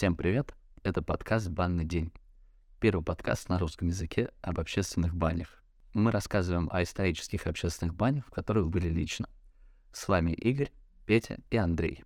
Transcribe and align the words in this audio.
Всем 0.00 0.16
привет! 0.16 0.54
Это 0.82 1.02
подкаст 1.02 1.50
«Банный 1.50 1.84
день». 1.84 2.10
Первый 2.80 3.04
подкаст 3.04 3.50
на 3.50 3.58
русском 3.58 3.88
языке 3.88 4.30
об 4.40 4.58
общественных 4.58 5.14
банях. 5.14 5.62
Мы 5.92 6.10
рассказываем 6.10 6.70
о 6.72 6.82
исторических 6.82 7.46
общественных 7.46 7.94
банях, 7.94 8.26
в 8.26 8.30
которых 8.30 8.70
были 8.70 8.88
лично. 8.88 9.28
С 9.92 10.08
вами 10.08 10.30
Игорь, 10.30 10.72
Петя 11.04 11.36
и 11.50 11.58
Андрей. 11.58 12.02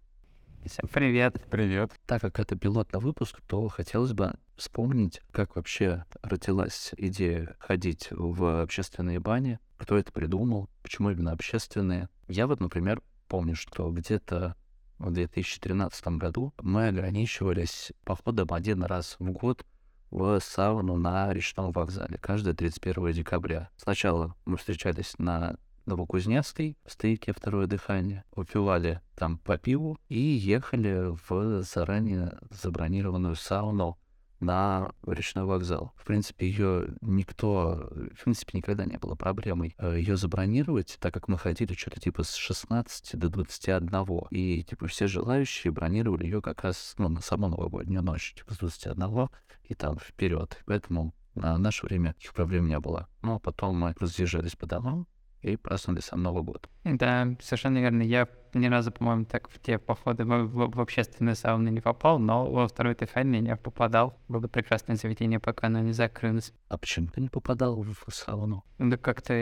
Всем 0.67 0.89
привет. 0.89 1.41
Привет. 1.53 1.93
Так 2.05 2.23
как 2.23 2.41
это 2.41 2.57
пилотный 2.57 2.99
выпуск, 2.99 3.41
то 3.47 3.69
хотелось 3.69 4.13
бы 4.13 4.33
вспомнить, 4.57 5.21
как 5.31 5.55
вообще 5.55 6.05
родилась 6.21 6.95
идея 6.97 7.55
ходить 7.61 8.09
в 8.11 8.63
общественные 8.63 9.21
бани, 9.21 9.61
кто 9.77 9.97
это 9.97 10.11
придумал, 10.11 10.69
почему 10.83 11.13
именно 11.13 11.31
общественные. 11.31 12.09
Я 12.27 12.49
вот, 12.49 12.59
например, 12.59 13.01
помню, 13.29 13.55
что 13.55 13.89
где-то 13.93 14.57
в 14.99 15.11
2013 15.11 16.07
году 16.19 16.53
мы 16.63 16.89
ограничивались 16.89 17.93
походом 18.05 18.53
один 18.53 18.83
раз 18.83 19.17
в 19.19 19.31
год 19.31 19.65
в 20.11 20.39
сауну 20.41 20.97
на 20.97 21.33
речном 21.33 21.73
вокзале 21.73 22.19
каждое 22.19 22.55
31 22.55 23.13
декабря. 23.13 23.71
Сначала 23.77 24.35
мы 24.45 24.57
встречались 24.57 25.19
на 25.19 25.57
Новокузнецкой, 25.87 26.79
в 26.85 26.93
стейке 26.93 27.33
«Второе 27.33 27.67
дыхание», 27.67 28.25
выпивали 28.35 29.01
там 29.17 29.39
по 29.39 29.59
пиву 29.59 29.99
и 30.09 30.19
ехали 30.19 31.15
в 31.29 31.63
заранее 31.63 32.39
забронированную 32.51 33.35
сауну 33.35 33.99
на 34.45 34.93
речной 35.07 35.45
вокзал. 35.45 35.93
В 35.97 36.05
принципе, 36.05 36.47
ее 36.47 36.95
никто, 37.01 37.91
в 38.15 38.25
принципе, 38.25 38.59
никогда 38.59 38.85
не 38.85 38.99
было 38.99 39.15
проблемой 39.15 39.75
э, 39.79 39.97
ее 39.99 40.17
забронировать, 40.17 40.97
так 41.01 41.13
как 41.13 41.29
мы 41.29 41.39
ходили 41.39 41.75
что-то 41.75 42.01
типа 42.01 42.23
с 42.23 42.35
16 42.35 43.19
до 43.19 43.29
21. 43.29 43.89
И, 44.31 44.63
типа, 44.65 44.87
все 44.87 45.07
желающие 45.07 45.73
бронировали 45.73 46.25
ее 46.25 46.43
как 46.43 46.65
раз, 46.65 46.95
ну, 46.99 47.09
на 47.09 47.21
саму 47.21 47.49
новогоднюю 47.49 48.03
ночь, 48.03 48.35
типа, 48.35 48.55
с 48.55 48.59
21 48.59 49.29
и 49.65 49.75
там 49.75 49.99
вперед. 49.99 50.59
Поэтому 50.67 51.15
на 51.35 51.59
наше 51.59 51.87
время 51.87 52.15
их 52.21 52.33
проблем 52.33 52.69
не 52.69 52.79
было. 52.79 53.09
Но 53.23 53.39
потом 53.39 53.79
мы 53.79 53.95
разъезжались 53.99 54.57
по 54.57 54.67
домам, 54.67 55.07
и 55.45 55.57
праздновали 55.57 56.01
сам 56.01 56.23
Новый 56.23 56.43
год. 56.43 56.69
Да, 56.85 57.35
совершенно 57.41 57.79
верно. 57.79 58.03
Я 58.03 58.29
ни 58.55 58.67
разу, 58.67 58.93
по-моему, 58.93 59.25
так 59.25 59.49
в 59.49 59.61
те 59.61 59.79
походы 59.79 60.25
в, 60.25 60.45
в, 60.45 60.71
в 60.77 60.81
общественные 60.81 61.35
сауны 61.35 61.69
не 61.69 61.81
попал, 61.81 62.19
но 62.19 62.51
во 62.51 62.69
второй 62.69 62.95
дыхание 62.95 63.43
я 63.43 63.57
попадал. 63.57 64.19
Было 64.29 64.47
прекрасное 64.49 64.97
заведение, 64.97 65.41
пока 65.41 65.67
оно 65.67 65.81
не 65.81 65.93
закрылось. 65.93 66.53
А 66.69 66.79
почему 66.79 67.09
ты 67.09 67.21
не 67.21 67.29
попадал 67.29 67.83
в 67.83 68.13
сауну? 68.13 68.65
Да 68.79 68.97
как-то, 68.97 69.35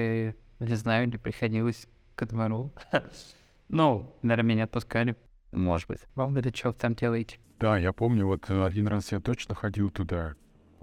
не 0.60 0.74
знаю, 0.74 1.08
не 1.08 1.18
приходилось 1.18 1.86
ко 2.14 2.26
двору. 2.26 2.72
Ну, 3.68 4.14
наверное, 4.20 4.50
меня 4.50 4.64
отпускали. 4.64 5.16
Может 5.50 5.88
быть. 5.88 6.00
Вам 6.14 6.36
это 6.36 6.54
что 6.54 6.68
вы 6.68 6.74
там 6.74 6.94
делаете? 6.94 7.38
Да, 7.58 7.78
я 7.78 7.94
помню, 7.94 8.26
вот 8.26 8.50
один 8.50 8.86
раз 8.86 9.12
я 9.12 9.20
точно 9.20 9.54
ходил 9.54 9.88
туда, 9.88 10.34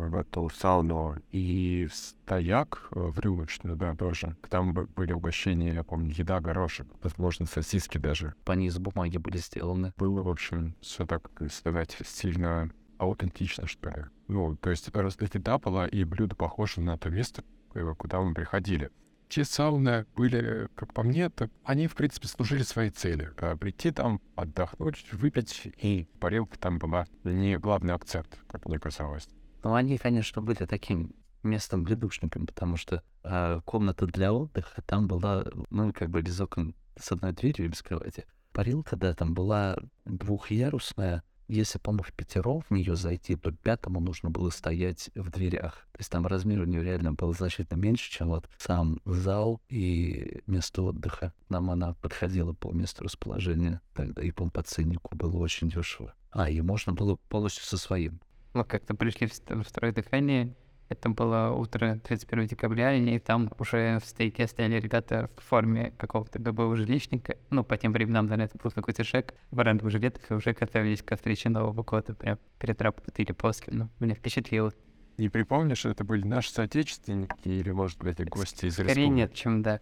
в 0.08 0.16
эту 0.16 0.50
сауну 0.50 1.18
и 1.32 1.88
в 1.90 1.96
стояк, 1.96 2.88
э, 2.92 3.00
в 3.00 3.20
рюмочную, 3.20 3.76
да, 3.76 3.96
тоже. 3.96 4.36
Там 4.50 4.74
были 4.74 5.12
угощения, 5.12 5.74
я 5.74 5.84
помню, 5.84 6.14
еда, 6.16 6.40
горошек, 6.40 6.88
возможно, 7.04 7.46
сосиски 7.46 7.98
даже. 7.98 8.34
По 8.46 8.54
низу 8.54 8.80
бумаги 8.80 9.18
были 9.18 9.38
сделаны. 9.38 9.94
Было, 9.98 10.24
в 10.24 10.30
общем, 10.30 10.76
все 10.82 11.06
так 11.06 11.30
сказать, 11.52 11.98
сильно 12.06 12.72
аутентично, 12.98 13.68
что 13.68 13.90
ли. 13.90 14.06
Ну, 14.28 14.56
то 14.56 14.70
есть 14.70 14.92
просто 14.92 15.26
еда 15.26 15.58
была, 15.58 15.88
и 15.88 16.04
блюдо 16.04 16.36
похоже 16.36 16.82
на 16.82 16.98
то 16.98 17.10
место, 17.10 17.44
э, 17.74 17.94
куда 17.98 18.22
мы 18.22 18.34
приходили. 18.34 18.92
Те 19.28 19.44
сауны 19.44 20.08
были, 20.16 20.70
как 20.74 20.92
по 20.92 21.04
мне, 21.04 21.30
так 21.30 21.52
они, 21.64 21.86
в 21.86 21.94
принципе, 21.94 22.28
служили 22.28 22.64
своей 22.64 22.90
цели. 22.90 23.32
Прийти 23.60 23.92
там, 23.92 24.22
отдохнуть, 24.36 25.06
выпить, 25.12 25.72
и 25.78 26.08
парилка 26.20 26.58
там 26.58 26.80
была 26.80 27.06
не 27.24 27.60
главный 27.60 27.94
акцент, 27.94 28.40
как 28.48 28.66
мне 28.66 28.80
казалось. 28.80 29.30
Ну, 29.64 29.74
они, 29.74 29.98
конечно, 29.98 30.42
были 30.42 30.66
таким 30.66 31.14
местом 31.44 31.84
для 31.84 31.96
душником, 31.96 32.46
потому 32.46 32.78
что 32.78 33.04
э, 33.24 33.62
комната 33.66 34.06
для 34.06 34.34
отдыха 34.34 34.82
там 34.82 35.08
была, 35.08 35.46
ну, 35.70 35.94
как 35.94 36.10
бы 36.10 36.22
без 36.22 36.40
окон 36.40 36.76
с 36.98 37.12
одной 37.12 37.34
дверью 37.34 37.66
и 37.66 37.70
без 37.70 37.82
кровати. 37.82 38.26
Парилка, 38.52 38.96
да, 38.96 39.14
там 39.14 39.34
была 39.34 39.78
двухъярусная. 40.06 41.24
Если, 41.48 41.80
по-моему, 41.80 42.04
в 42.04 42.14
пятером 42.14 42.62
в 42.62 42.72
нее 42.72 42.96
зайти, 42.96 43.36
то 43.36 43.52
пятому 43.52 44.00
нужно 44.00 44.30
было 44.30 44.52
стоять 44.52 45.10
в 45.16 45.32
дверях. 45.32 45.88
То 45.94 46.00
есть 46.00 46.12
там 46.12 46.28
размер 46.28 46.62
у 46.62 46.66
нее 46.66 46.84
реально 46.84 47.14
был 47.14 47.34
значительно 47.34 47.78
меньше, 47.78 48.12
чем 48.12 48.28
вот 48.28 48.48
сам 48.60 49.00
зал 49.06 49.60
и 49.68 50.44
место 50.46 50.84
отдыха. 50.84 51.34
Нам 51.50 51.72
она 51.72 51.96
подходила 51.96 52.54
по 52.54 52.72
месту 52.72 53.04
расположения 53.04 53.82
тогда 53.96 54.22
и 54.22 54.30
по 54.30 54.62
ценнику 54.62 55.16
было 55.16 55.38
очень 55.38 55.70
дешево. 55.70 56.14
А, 56.32 56.50
и 56.50 56.62
можно 56.62 56.94
было 56.94 57.16
полностью 57.16 57.64
со 57.64 57.78
своим 57.78 58.20
мы 58.54 58.64
как-то 58.64 58.96
пришли 58.96 59.28
в 59.28 59.64
второе 59.64 59.92
дыхание. 59.92 60.56
Это 60.90 61.10
было 61.10 61.52
утро 61.52 62.00
31 62.04 62.48
декабря, 62.48 62.96
и 62.96 63.20
там 63.20 63.52
уже 63.60 64.00
в 64.00 64.06
стейке 64.06 64.48
стояли 64.48 64.80
ребята 64.80 65.30
в 65.38 65.44
форме 65.44 65.94
какого-то 65.98 66.40
ГБУ 66.40 66.76
жилищника. 66.76 67.38
Ну, 67.52 67.64
по 67.64 67.78
тем 67.78 67.94
временам, 67.94 68.26
наверное, 68.26 68.48
это 68.48 68.58
был 68.58 68.72
какой-то 68.72 69.04
шаг 69.04 69.36
в 69.52 69.60
оранжевых 69.60 69.92
жилетах, 69.92 70.32
и 70.32 70.34
уже 70.34 70.54
готовились 70.54 71.04
к 71.04 71.16
встрече 71.16 71.50
Нового 71.50 71.84
года, 71.84 72.16
прям 72.16 72.40
перед 72.58 72.82
работой 72.82 73.24
или 73.24 73.34
после. 73.34 73.72
Ну, 73.72 73.90
меня 74.00 74.16
впечатлило. 74.16 74.74
Не 75.20 75.30
припомнишь, 75.30 75.86
это 75.86 76.04
были 76.04 76.26
наши 76.26 76.50
соотечественники 76.50 77.48
или, 77.48 77.70
может 77.72 78.00
быть, 78.00 78.28
гости 78.28 78.66
из 78.66 78.74
Скорее 78.74 78.90
республики? 78.90 79.12
нет, 79.12 79.34
чем 79.36 79.62
да. 79.62 79.82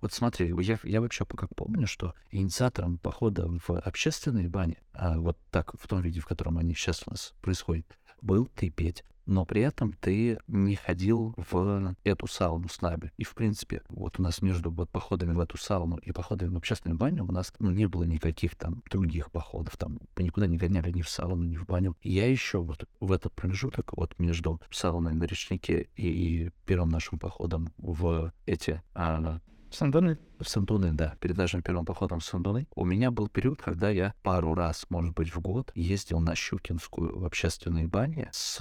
Вот 0.00 0.12
смотри, 0.12 0.54
я, 0.62 0.78
я 0.82 1.00
вообще 1.00 1.24
как 1.26 1.54
помню, 1.54 1.86
что 1.86 2.14
инициатором 2.30 2.98
похода 2.98 3.48
в 3.48 3.70
общественные 3.70 4.48
бани, 4.48 4.78
а 4.92 5.18
вот 5.18 5.38
так, 5.50 5.74
в 5.78 5.86
том 5.86 6.00
виде, 6.00 6.20
в 6.20 6.26
котором 6.26 6.58
они 6.58 6.74
сейчас 6.74 7.02
у 7.06 7.10
нас 7.10 7.34
происходят, 7.42 7.86
был 8.22 8.46
ты, 8.46 8.70
Петь. 8.70 9.04
Но 9.26 9.44
при 9.44 9.62
этом 9.62 9.92
ты 9.92 10.40
не 10.48 10.74
ходил 10.74 11.34
в 11.36 11.94
эту 12.02 12.26
сауну 12.26 12.68
с 12.68 12.80
нами. 12.80 13.12
И, 13.16 13.22
в 13.22 13.34
принципе, 13.34 13.82
вот 13.88 14.18
у 14.18 14.22
нас 14.22 14.42
между 14.42 14.72
вот 14.72 14.90
походами 14.90 15.32
в 15.32 15.38
эту 15.38 15.56
сауну 15.56 15.98
и 15.98 16.10
походами 16.10 16.54
в 16.54 16.56
общественную 16.56 16.98
баню 16.98 17.24
у 17.24 17.30
нас 17.30 17.52
ну, 17.60 17.70
не 17.70 17.86
было 17.86 18.02
никаких 18.02 18.56
там 18.56 18.82
других 18.90 19.30
походов. 19.30 19.76
Там 19.76 20.00
мы 20.16 20.24
никуда 20.24 20.48
не 20.48 20.56
гоняли 20.56 20.90
ни 20.90 21.02
в 21.02 21.08
сауну, 21.08 21.44
ни 21.44 21.56
в 21.56 21.64
баню. 21.64 21.96
И 22.02 22.10
я 22.10 22.28
еще 22.28 22.58
вот 22.58 22.88
в 22.98 23.12
этот 23.12 23.32
промежуток 23.32 23.96
вот 23.96 24.18
между 24.18 24.60
сауной 24.70 25.14
на 25.14 25.24
речнике 25.24 25.88
и 25.96 26.50
первым 26.66 26.88
нашим 26.88 27.20
походом 27.20 27.72
в 27.78 28.32
эти 28.46 28.82
а, 28.94 29.40
в 29.70 29.76
Сандуны? 29.76 30.18
В 30.40 30.48
Сандуны, 30.48 30.92
да. 30.92 31.16
Перед 31.20 31.36
нашим 31.36 31.62
первым 31.62 31.84
походом 31.84 32.18
в 32.20 32.24
Сандуны 32.24 32.66
у 32.74 32.84
меня 32.84 33.10
был 33.10 33.28
период, 33.28 33.62
когда 33.62 33.90
я 33.90 34.14
пару 34.22 34.54
раз, 34.54 34.86
может 34.88 35.14
быть, 35.14 35.34
в 35.34 35.40
год 35.40 35.70
ездил 35.74 36.18
на 36.18 36.34
Щукинскую 36.34 37.18
в 37.18 37.24
общественные 37.24 37.86
бани 37.86 38.28
с 38.32 38.58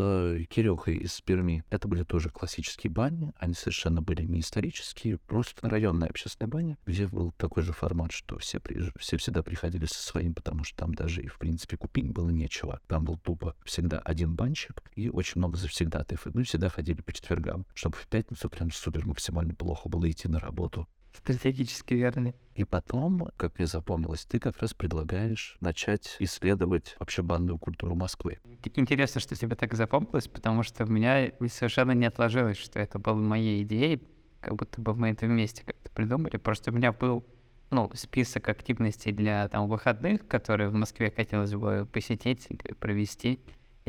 Кирюхой 0.49 0.97
из 0.97 1.19
Перми. 1.21 1.63
Это 1.69 1.87
были 1.87 2.03
тоже 2.03 2.29
классические 2.29 2.91
бани. 2.91 3.33
Они 3.37 3.53
совершенно 3.53 4.01
были 4.01 4.23
не 4.23 4.41
исторические, 4.41 5.17
просто 5.17 5.67
районная 5.67 6.09
общественная 6.09 6.49
баня, 6.49 6.77
где 6.85 7.07
был 7.07 7.31
такой 7.31 7.63
же 7.63 7.73
формат, 7.73 8.11
что 8.11 8.37
все, 8.37 8.59
приезж... 8.59 8.91
все 8.99 9.17
всегда 9.17 9.41
приходили 9.41 9.85
со 9.85 10.03
своим, 10.03 10.35
потому 10.35 10.63
что 10.63 10.77
там 10.77 10.93
даже 10.93 11.23
и, 11.23 11.27
в 11.27 11.39
принципе, 11.39 11.77
купить 11.77 12.11
было 12.11 12.29
нечего. 12.29 12.81
Там 12.87 13.05
был 13.05 13.17
тупо 13.17 13.55
всегда 13.63 13.99
один 13.99 14.35
банщик 14.35 14.83
и 14.95 15.09
очень 15.09 15.39
много 15.39 15.57
завсегдатаев. 15.57 16.27
И 16.27 16.31
мы 16.33 16.43
всегда 16.43 16.69
ходили 16.69 17.01
по 17.01 17.13
четвергам, 17.13 17.65
чтобы 17.73 17.95
в 17.95 18.07
пятницу 18.07 18.49
прям 18.49 18.71
супер 18.71 19.05
максимально 19.07 19.55
плохо 19.55 19.89
было 19.89 20.09
идти 20.09 20.27
на 20.27 20.39
работу 20.39 20.87
стратегически 21.13 21.93
верный. 21.93 22.35
И 22.55 22.65
потом, 22.65 23.29
как 23.37 23.57
мне 23.57 23.67
запомнилось, 23.67 24.25
ты 24.25 24.39
как 24.39 24.59
раз 24.59 24.73
предлагаешь 24.73 25.57
начать 25.61 26.17
исследовать 26.19 26.95
вообще 26.99 27.21
банную 27.21 27.57
культуру 27.57 27.95
Москвы. 27.95 28.39
Интересно, 28.75 29.21
что 29.21 29.35
тебе 29.35 29.55
так 29.55 29.73
запомнилось, 29.73 30.27
потому 30.27 30.63
что 30.63 30.83
у 30.83 30.87
меня 30.87 31.31
совершенно 31.47 31.91
не 31.91 32.05
отложилось, 32.05 32.57
что 32.57 32.79
это 32.79 32.99
была 32.99 33.15
моя 33.15 33.61
идея, 33.61 33.99
как 34.41 34.55
будто 34.55 34.81
бы 34.81 34.93
мы 34.93 35.09
это 35.11 35.25
вместе 35.25 35.63
как-то 35.63 35.89
придумали. 35.91 36.37
Просто 36.37 36.71
у 36.71 36.73
меня 36.73 36.91
был 36.91 37.25
ну, 37.71 37.89
список 37.93 38.49
активностей 38.49 39.11
для 39.11 39.47
там 39.47 39.67
выходных, 39.67 40.27
которые 40.27 40.69
в 40.69 40.73
Москве 40.73 41.11
хотелось 41.15 41.53
бы 41.53 41.87
посетить, 41.91 42.47
провести 42.79 43.39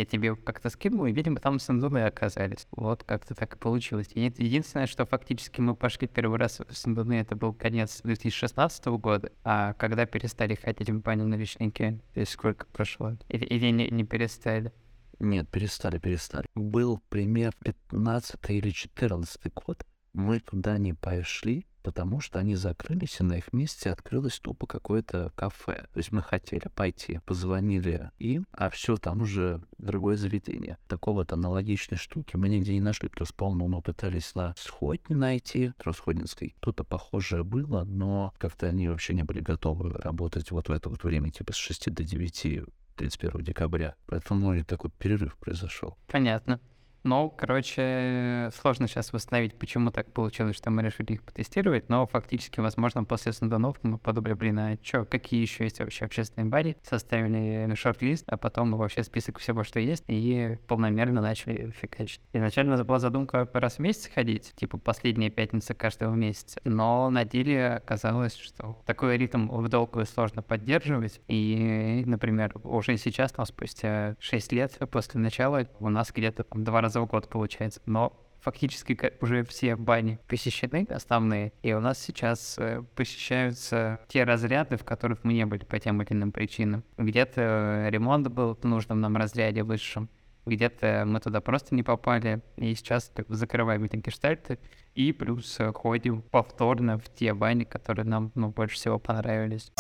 я 0.00 0.06
тебе 0.06 0.35
как-то 0.35 0.70
скинул, 0.70 1.06
и, 1.06 1.12
видимо, 1.12 1.38
там 1.41 1.58
Сандуны 1.58 2.05
оказались. 2.05 2.67
Вот 2.73 3.05
как-то 3.05 3.35
так 3.35 3.55
и 3.55 3.58
получилось. 3.58 4.08
И 4.14 4.20
единственное, 4.20 4.87
что 4.87 5.06
фактически 5.06 5.61
мы 5.61 5.75
пошли 5.75 6.08
первый 6.08 6.38
раз 6.38 6.61
в 6.61 6.75
Сандуны, 6.75 7.14
это 7.14 7.37
был 7.37 7.52
конец 7.52 8.00
2016 8.02 8.87
года, 8.87 9.31
а 9.44 9.75
когда 9.75 10.06
перестали 10.06 10.55
ходить 10.55 10.91
в 10.91 11.00
баню 11.00 11.26
на 11.26 11.35
вечнике, 11.35 12.00
то 12.14 12.20
есть 12.20 12.32
сколько 12.32 12.67
прошло? 12.67 13.17
Или, 13.29 13.44
или 13.44 13.70
не, 13.70 13.88
не 13.91 14.05
перестали? 14.05 14.73
Нет, 15.19 15.49
перестали, 15.50 15.99
перестали. 15.99 16.46
Был 16.55 17.00
пример 17.11 17.53
15 17.62 18.38
или 18.49 18.70
14 18.70 19.53
год. 19.53 19.85
Мы 20.14 20.41
туда 20.41 20.79
не 20.79 20.94
пошли, 20.94 21.67
потому 21.82 22.21
что 22.21 22.38
они 22.38 22.55
закрылись, 22.55 23.21
и 23.21 23.25
на 23.25 23.35
их 23.35 23.53
месте 23.53 23.91
открылось 23.91 24.38
тупо 24.38 24.67
какое-то 24.67 25.32
кафе. 25.35 25.87
То 25.93 25.99
есть 25.99 26.12
мы 26.12 26.23
хотели 26.23 26.69
пойти, 26.75 27.21
позвонили 27.27 28.11
им, 28.19 28.47
а 28.53 28.71
все, 28.71 28.97
там 28.97 29.23
уже 29.23 29.62
другое 29.79 30.17
заведение. 30.17 30.79
Такого-то 30.88 31.35
аналогичной 31.35 31.99
штуки 31.99 32.37
мы 32.37 32.49
нигде 32.49 32.75
не 32.75 32.81
нашли, 32.81 33.09
плюс, 33.09 33.32
по-моему, 33.32 33.69
мы 33.77 33.82
пытались 33.82 34.35
на 34.35 34.55
Сходне 34.56 35.17
найти, 35.17 35.73
Тросходинской. 35.79 36.55
Что-то 36.61 36.85
похожее 36.85 37.44
было, 37.44 37.85
но 37.85 38.32
как-то 38.38 38.67
они 38.67 38.88
вообще 38.88 39.15
не 39.15 39.23
были 39.23 39.41
готовы 39.41 39.91
работать 39.91 40.50
вот 40.50 40.69
в 40.69 40.73
это 40.73 40.88
вот 40.88 41.03
время, 41.05 41.31
типа 41.31 41.53
с 41.53 41.56
6 41.56 41.93
до 41.93 42.05
9 42.05 42.65
31 42.97 43.43
декабря. 43.43 43.94
Поэтому 44.06 44.55
и 44.55 44.62
такой 44.62 44.91
перерыв 44.91 45.37
произошел. 45.38 45.97
Понятно. 46.06 46.61
Ну, 47.02 47.31
короче, 47.31 48.50
сложно 48.61 48.87
сейчас 48.87 49.12
восстановить, 49.12 49.58
почему 49.58 49.91
так 49.91 50.12
получилось, 50.12 50.56
что 50.56 50.70
мы 50.70 50.82
решили 50.82 51.14
их 51.14 51.23
потестировать, 51.23 51.88
но 51.88 52.06
фактически, 52.06 52.61
возможно, 52.61 53.05
после 53.05 53.32
Сандунов 53.32 53.79
мы 53.82 53.97
подумали, 53.97 54.35
блин, 54.35 54.58
а 54.58 54.76
что, 54.82 55.06
какие 55.06 55.41
еще 55.41 55.64
есть 55.64 55.81
вообще 55.81 56.05
общественные 56.05 56.50
бани, 56.50 56.76
составили 56.82 57.75
шорт-лист, 57.75 58.25
а 58.26 58.37
потом 58.37 58.76
вообще 58.76 59.02
список 59.02 59.38
всего, 59.38 59.64
что 59.64 59.81
есть, 59.81 60.05
и 60.08 60.58
полномерно 60.67 61.23
начали 61.23 61.70
фигачить. 61.70 62.20
Изначально 62.35 62.85
была 62.85 62.99
задумка 62.99 63.49
раз 63.55 63.76
в 63.76 63.79
месяц 63.79 64.11
ходить, 64.12 64.53
типа 64.56 64.76
последняя 64.76 65.31
пятница 65.31 65.73
каждого 65.73 66.14
месяца, 66.14 66.61
но 66.64 67.08
на 67.08 67.25
деле 67.25 67.76
оказалось, 67.76 68.37
что 68.37 68.79
такой 68.85 69.17
ритм 69.17 69.49
в 69.49 69.69
долгую 69.69 70.05
сложно 70.05 70.43
поддерживать, 70.43 71.20
и, 71.29 72.03
например, 72.05 72.53
уже 72.62 72.99
сейчас, 72.99 73.32
там, 73.32 73.46
спустя 73.46 74.17
6 74.19 74.53
лет 74.53 74.79
после 74.91 75.19
начала, 75.19 75.67
у 75.79 75.88
нас 75.88 76.12
где-то 76.12 76.44
там 76.44 76.62
два 76.62 76.82
раза 76.82 76.90
раза 76.91 77.01
в 77.01 77.07
год 77.07 77.29
получается. 77.29 77.81
Но 77.87 78.13
фактически 78.41 78.99
уже 79.21 79.45
все 79.45 79.77
бани 79.77 80.19
посещены, 80.27 80.87
основные, 80.91 81.53
и 81.63 81.73
у 81.73 81.81
нас 81.81 81.99
сейчас 81.99 82.57
э, 82.59 82.83
посещаются 82.97 84.01
те 84.09 84.25
разряды, 84.25 84.77
в 84.77 84.85
которых 84.85 85.23
мы 85.23 85.35
не 85.35 85.47
были 85.47 85.65
по 85.65 85.79
тем 85.79 86.03
или 86.03 86.13
иным 86.13 86.33
причинам. 86.33 86.83
Где-то 86.99 87.87
ремонт 87.91 88.29
был 88.29 88.57
в 88.57 88.65
нужном 88.65 89.01
нам 89.01 89.17
разряде 89.17 89.63
высшем, 89.63 90.09
где-то 90.47 91.05
мы 91.07 91.21
туда 91.21 91.41
просто 91.41 91.75
не 91.75 91.83
попали, 91.83 92.41
и 92.57 92.75
сейчас 92.75 93.13
закрываем 93.29 93.85
эти 93.85 93.97
гештальты, 93.97 94.59
и 94.95 95.13
плюс 95.13 95.59
ходим 95.75 96.23
повторно 96.23 96.99
в 96.99 97.15
те 97.15 97.35
бани, 97.35 97.65
которые 97.65 98.07
нам 98.07 98.33
ну, 98.35 98.49
больше 98.49 98.75
всего 98.75 98.99
понравились. 98.99 99.71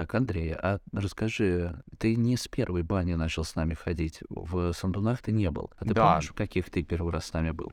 Так, 0.00 0.14
Андрей, 0.14 0.54
а 0.54 0.80
расскажи, 0.92 1.74
ты 1.98 2.16
не 2.16 2.38
с 2.38 2.48
первой 2.48 2.82
бани 2.82 3.12
начал 3.16 3.44
с 3.44 3.54
нами 3.54 3.74
ходить. 3.74 4.20
В 4.30 4.72
Сандунах 4.72 5.20
ты 5.20 5.30
не 5.30 5.50
был. 5.50 5.70
А 5.76 5.84
ты 5.84 5.92
Да. 5.92 6.12
помнишь, 6.12 6.30
в 6.30 6.34
каких 6.34 6.70
ты 6.70 6.82
первый 6.82 7.12
раз 7.12 7.26
с 7.26 7.32
нами 7.34 7.50
был? 7.50 7.70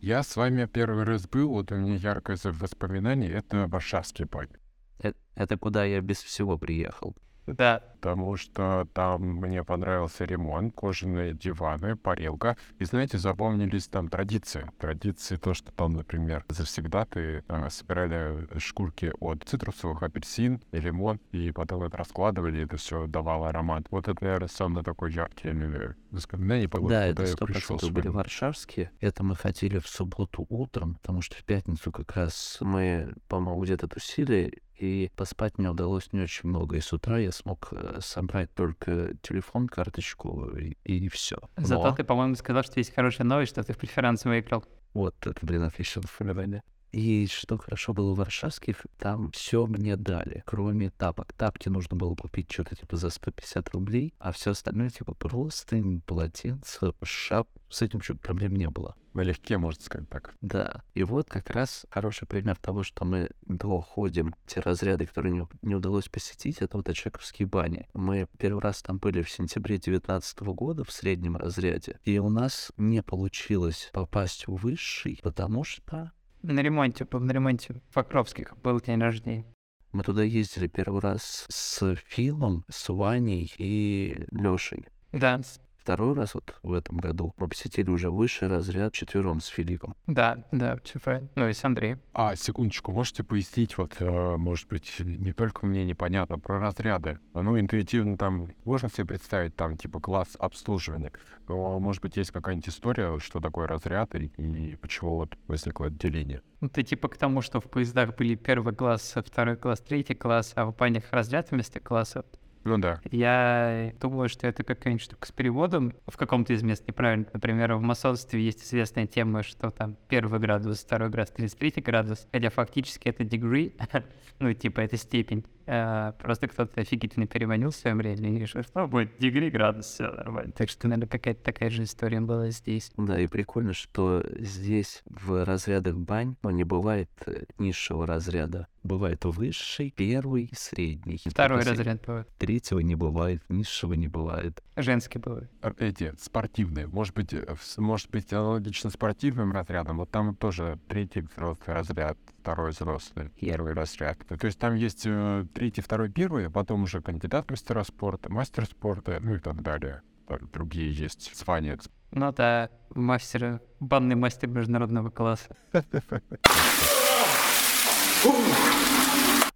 Я 0.00 0.22
с 0.22 0.36
вами 0.36 0.64
первый 0.64 1.04
раз 1.04 1.28
был, 1.28 1.50
вот 1.50 1.70
у 1.72 1.76
меня 1.76 1.96
яркое 1.96 2.38
воспоминание, 2.44 3.30
это 3.30 3.66
Варшавский 3.68 4.24
парк. 4.24 4.58
Э- 5.02 5.12
Это 5.34 5.58
куда 5.58 5.84
я 5.84 6.00
без 6.00 6.22
всего 6.22 6.56
приехал. 6.56 7.14
Да, 7.46 7.82
Потому 8.06 8.36
что 8.36 8.86
там 8.92 9.20
мне 9.20 9.64
понравился 9.64 10.24
ремонт, 10.26 10.72
кожаные 10.76 11.34
диваны, 11.34 11.96
парилка. 11.96 12.56
И, 12.78 12.84
знаете, 12.84 13.18
запомнились 13.18 13.88
там 13.88 14.08
традиции. 14.08 14.70
Традиции 14.78 15.34
то, 15.34 15.54
что 15.54 15.72
там, 15.72 15.94
например, 15.94 16.44
завсегдаты 16.48 17.42
э, 17.48 17.68
собирали 17.68 18.46
шкурки 18.60 19.12
от 19.18 19.42
цитрусовых, 19.44 20.04
апельсин 20.04 20.62
и 20.70 20.78
лимон, 20.78 21.18
и 21.32 21.50
потом 21.50 21.82
это 21.82 21.96
раскладывали, 21.96 22.58
и 22.58 22.64
это 22.64 22.76
все 22.76 23.08
давало 23.08 23.48
аромат. 23.48 23.86
Вот 23.90 24.06
это, 24.06 24.22
наверное, 24.22 24.46
самое 24.46 24.84
такое 24.84 25.10
яркие 25.10 25.52
э, 25.52 25.94
воспоминания. 26.12 26.68
вот 26.72 26.88
да, 26.88 27.06
это 27.06 27.24
я 27.24 27.34
пришел 27.34 27.76
были 27.90 28.06
варшавские. 28.06 28.92
Это 29.00 29.24
мы 29.24 29.34
ходили 29.34 29.80
в 29.80 29.88
субботу 29.88 30.46
утром, 30.48 30.94
потому 30.94 31.22
что 31.22 31.34
в 31.34 31.42
пятницу 31.42 31.90
как 31.90 32.14
раз 32.14 32.58
мы, 32.60 33.14
по-моему, 33.26 33.64
где-то 33.64 33.88
тусили, 33.88 34.62
и 34.78 35.10
поспать 35.16 35.58
мне 35.58 35.70
удалось 35.70 36.12
не 36.12 36.20
очень 36.20 36.48
много. 36.48 36.76
И 36.76 36.80
с 36.80 36.92
утра 36.92 37.18
я 37.18 37.32
смог 37.32 37.68
э, 37.72 37.98
собрать 38.00 38.52
только 38.54 39.14
телефон, 39.22 39.68
карточку 39.68 40.50
и, 40.84 41.08
все. 41.08 41.38
зато 41.56 41.92
ты, 41.92 42.04
по-моему, 42.04 42.34
сказал, 42.34 42.62
что 42.62 42.78
есть 42.78 42.94
хорошая 42.94 43.26
новость, 43.26 43.52
что 43.52 43.62
ты 43.62 43.72
в 43.72 43.78
преферанс 43.78 44.24
выиграл. 44.24 44.64
Вот 44.94 45.14
это, 45.26 45.44
блин, 45.44 45.62
отличное 45.62 46.02
формирование. 46.02 46.62
И 46.92 47.26
что 47.26 47.58
хорошо 47.58 47.92
было 47.92 48.14
в 48.14 48.16
Варшавских, 48.16 48.86
там 48.98 49.30
все 49.32 49.66
мне 49.66 49.96
дали, 49.96 50.42
кроме 50.46 50.90
тапок. 50.90 51.32
Тапки 51.34 51.68
нужно 51.68 51.96
было 51.96 52.14
купить 52.14 52.50
что-то 52.50 52.74
типа 52.76 52.96
за 52.96 53.10
150 53.10 53.68
рублей, 53.70 54.14
а 54.18 54.32
все 54.32 54.52
остальное 54.52 54.88
типа 54.88 55.14
простынь, 55.14 56.00
полотенце, 56.00 56.92
шап. 57.02 57.48
С 57.68 57.82
этим 57.82 58.00
что-то 58.00 58.20
проблем 58.20 58.56
не 58.56 58.70
было. 58.70 58.94
Налегке, 59.16 59.56
можно 59.56 59.82
сказать 59.82 60.08
так. 60.10 60.34
Да, 60.42 60.82
и 60.92 61.02
вот 61.02 61.28
как 61.30 61.48
раз 61.50 61.86
хороший 61.90 62.28
пример 62.28 62.56
того, 62.56 62.82
что 62.82 63.06
мы 63.06 63.30
доходим 63.46 64.34
те 64.46 64.60
разряды, 64.60 65.06
которые 65.06 65.32
не, 65.32 65.46
не 65.62 65.74
удалось 65.74 66.08
посетить, 66.08 66.58
это 66.60 66.76
вот 66.76 66.88
Очаковские 66.88 67.48
бани. 67.48 67.88
Мы 67.94 68.28
первый 68.38 68.60
раз 68.60 68.82
там 68.82 68.98
были 68.98 69.22
в 69.22 69.30
сентябре 69.30 69.76
2019 69.76 70.40
года 70.40 70.84
в 70.84 70.92
среднем 70.92 71.36
разряде, 71.36 71.98
и 72.04 72.18
у 72.18 72.28
нас 72.28 72.70
не 72.76 73.02
получилось 73.02 73.88
попасть 73.94 74.46
в 74.46 74.54
высший, 74.56 75.18
потому 75.22 75.64
что 75.64 76.12
На 76.42 76.60
ремонте, 76.60 77.06
на 77.10 77.32
ремонте 77.32 77.80
Покровских 77.94 78.54
был 78.58 78.80
день 78.80 79.00
рождения. 79.00 79.46
мы 79.92 80.02
туда 80.02 80.22
ездили 80.24 80.66
первый 80.66 81.00
раз 81.00 81.46
с 81.48 81.96
Филом, 82.06 82.64
с 82.68 82.92
Ваней 82.92 83.50
и 83.56 84.26
Лешей. 84.30 84.86
Да, 85.12 85.40
Второй 85.86 86.14
раз 86.14 86.34
вот 86.34 86.52
в 86.64 86.72
этом 86.72 86.96
году 86.96 87.32
мы 87.36 87.46
посетили 87.46 87.88
уже 87.90 88.10
высший 88.10 88.48
разряд 88.48 88.92
четвером 88.92 89.40
с 89.40 89.46
Филиппом. 89.46 89.94
да, 90.08 90.38
да, 90.50 90.80
всё 90.82 90.98
правильно. 90.98 91.28
Ну 91.36 91.48
и 91.48 91.52
с 91.52 91.64
Андреем. 91.64 92.00
А, 92.12 92.34
секундочку, 92.34 92.90
можете 92.90 93.22
пояснить, 93.22 93.78
вот, 93.78 93.94
э, 94.00 94.36
может 94.36 94.66
быть, 94.66 94.96
не 94.98 95.32
только 95.32 95.64
мне 95.64 95.84
непонятно 95.84 96.40
про 96.40 96.58
разряды. 96.58 97.20
Ну, 97.34 97.56
интуитивно 97.56 98.18
там 98.18 98.48
можно 98.64 98.88
себе 98.88 99.04
представить, 99.04 99.54
там, 99.54 99.76
типа, 99.76 100.00
класс 100.00 100.30
обслуживания. 100.40 101.12
Но, 101.46 101.78
может 101.78 102.02
быть, 102.02 102.16
есть 102.16 102.32
какая-нибудь 102.32 102.68
история, 102.68 103.20
что 103.20 103.38
такое 103.38 103.68
разряд 103.68 104.12
и, 104.16 104.24
и 104.38 104.74
почему 104.74 105.18
вот 105.18 105.38
возникло 105.46 105.86
отделение. 105.86 106.42
Ну, 106.60 106.68
ты 106.68 106.82
типа 106.82 107.06
к 107.06 107.16
тому, 107.16 107.42
что 107.42 107.60
в 107.60 107.70
поездах 107.70 108.16
были 108.16 108.34
первый 108.34 108.74
класс, 108.74 109.14
второй 109.14 109.56
класс, 109.56 109.78
третий 109.78 110.16
класс, 110.16 110.52
а 110.56 110.64
в 110.64 110.74
банях 110.74 111.04
разряд 111.12 111.52
вместо 111.52 111.78
класса. 111.78 112.24
Ну 112.66 112.78
да. 112.78 113.00
Я 113.12 113.92
думаю, 114.00 114.28
что 114.28 114.48
это 114.48 114.64
какая-нибудь 114.64 115.02
штука 115.04 115.28
с 115.28 115.30
переводом 115.30 115.94
в 116.08 116.16
каком-то 116.16 116.52
из 116.52 116.64
мест 116.64 116.82
неправильно. 116.88 117.26
Например, 117.32 117.74
в 117.74 117.80
масонстве 117.80 118.44
есть 118.44 118.64
известная 118.64 119.06
тема, 119.06 119.44
что 119.44 119.70
там 119.70 119.96
первый 120.08 120.40
градус, 120.40 120.80
второй 120.80 121.08
градус, 121.08 121.32
33 121.32 121.80
градус, 121.82 122.26
хотя 122.32 122.50
фактически 122.50 123.08
это 123.08 123.22
degree, 123.22 123.72
ну, 124.40 124.52
типа, 124.52 124.80
это 124.80 124.96
степень. 124.96 125.44
А, 125.66 126.12
просто 126.12 126.48
кто-то 126.48 126.80
офигительно 126.80 127.26
переводил 127.26 127.70
в 127.70 127.76
свое 127.76 127.96
время 127.96 128.30
и 128.32 128.38
решил, 128.38 128.62
что 128.62 128.86
будет 128.86 129.18
degree 129.20 129.50
градус, 129.50 129.86
все 129.86 130.10
нормально. 130.10 130.52
Так 130.52 130.68
что, 130.68 130.86
наверное, 130.86 131.08
какая-то 131.08 131.42
такая 131.42 131.70
же 131.70 131.82
история 131.82 132.20
была 132.20 132.50
здесь. 132.50 132.92
Да, 132.96 133.20
и 133.20 133.26
прикольно, 133.26 133.72
что 133.72 134.24
здесь 134.38 135.02
в 135.06 135.44
разрядах 135.44 135.96
бань 135.96 136.36
ну, 136.42 136.50
не 136.50 136.64
бывает 136.64 137.10
э, 137.26 137.44
низшего 137.58 138.06
разряда. 138.06 138.68
Бывает 138.84 139.24
высший, 139.24 139.92
первый, 139.96 140.48
средний. 140.54 141.20
Второй 141.26 141.64
только 141.64 141.76
разряд 141.76 142.06
бывает. 142.06 142.28
Третьего 142.38 142.78
не 142.78 142.94
бывает, 142.94 143.42
низшего 143.48 143.94
не 143.94 144.06
бывает. 144.06 144.62
Женский 144.76 145.18
бывает. 145.18 145.50
Эти, 145.78 146.14
спортивные. 146.18 146.86
Может 146.86 147.14
быть, 147.14 147.32
э, 147.32 147.56
может 147.78 148.10
быть, 148.10 148.32
аналогично 148.32 148.90
спортивным 148.90 149.52
разрядам. 149.52 149.98
Вот 149.98 150.10
там 150.10 150.36
тоже 150.36 150.78
третий 150.86 151.22
взрослый 151.22 151.74
разряд, 151.74 152.16
второй 152.40 152.70
взрослый, 152.70 153.30
первый 153.40 153.72
разряд. 153.72 154.18
То 154.28 154.46
есть 154.46 154.58
там 154.58 154.76
есть 154.76 155.02
э, 155.04 155.46
третий, 155.56 155.80
второй, 155.80 156.10
первый, 156.10 156.48
а 156.48 156.50
потом 156.50 156.82
уже 156.82 157.00
кандидат 157.00 157.50
мастера 157.50 157.82
спорта, 157.82 158.30
мастер 158.30 158.66
спорта, 158.66 159.18
ну 159.22 159.36
и 159.36 159.38
так 159.38 159.62
далее. 159.62 160.02
Так, 160.28 160.50
Другие 160.50 160.92
есть 160.92 161.34
звания. 161.34 161.78
Ну 162.12 162.32
да, 162.32 162.68
мастер, 162.94 163.62
банный 163.80 164.16
мастер 164.16 164.48
международного 164.48 165.08
класса. 165.08 165.56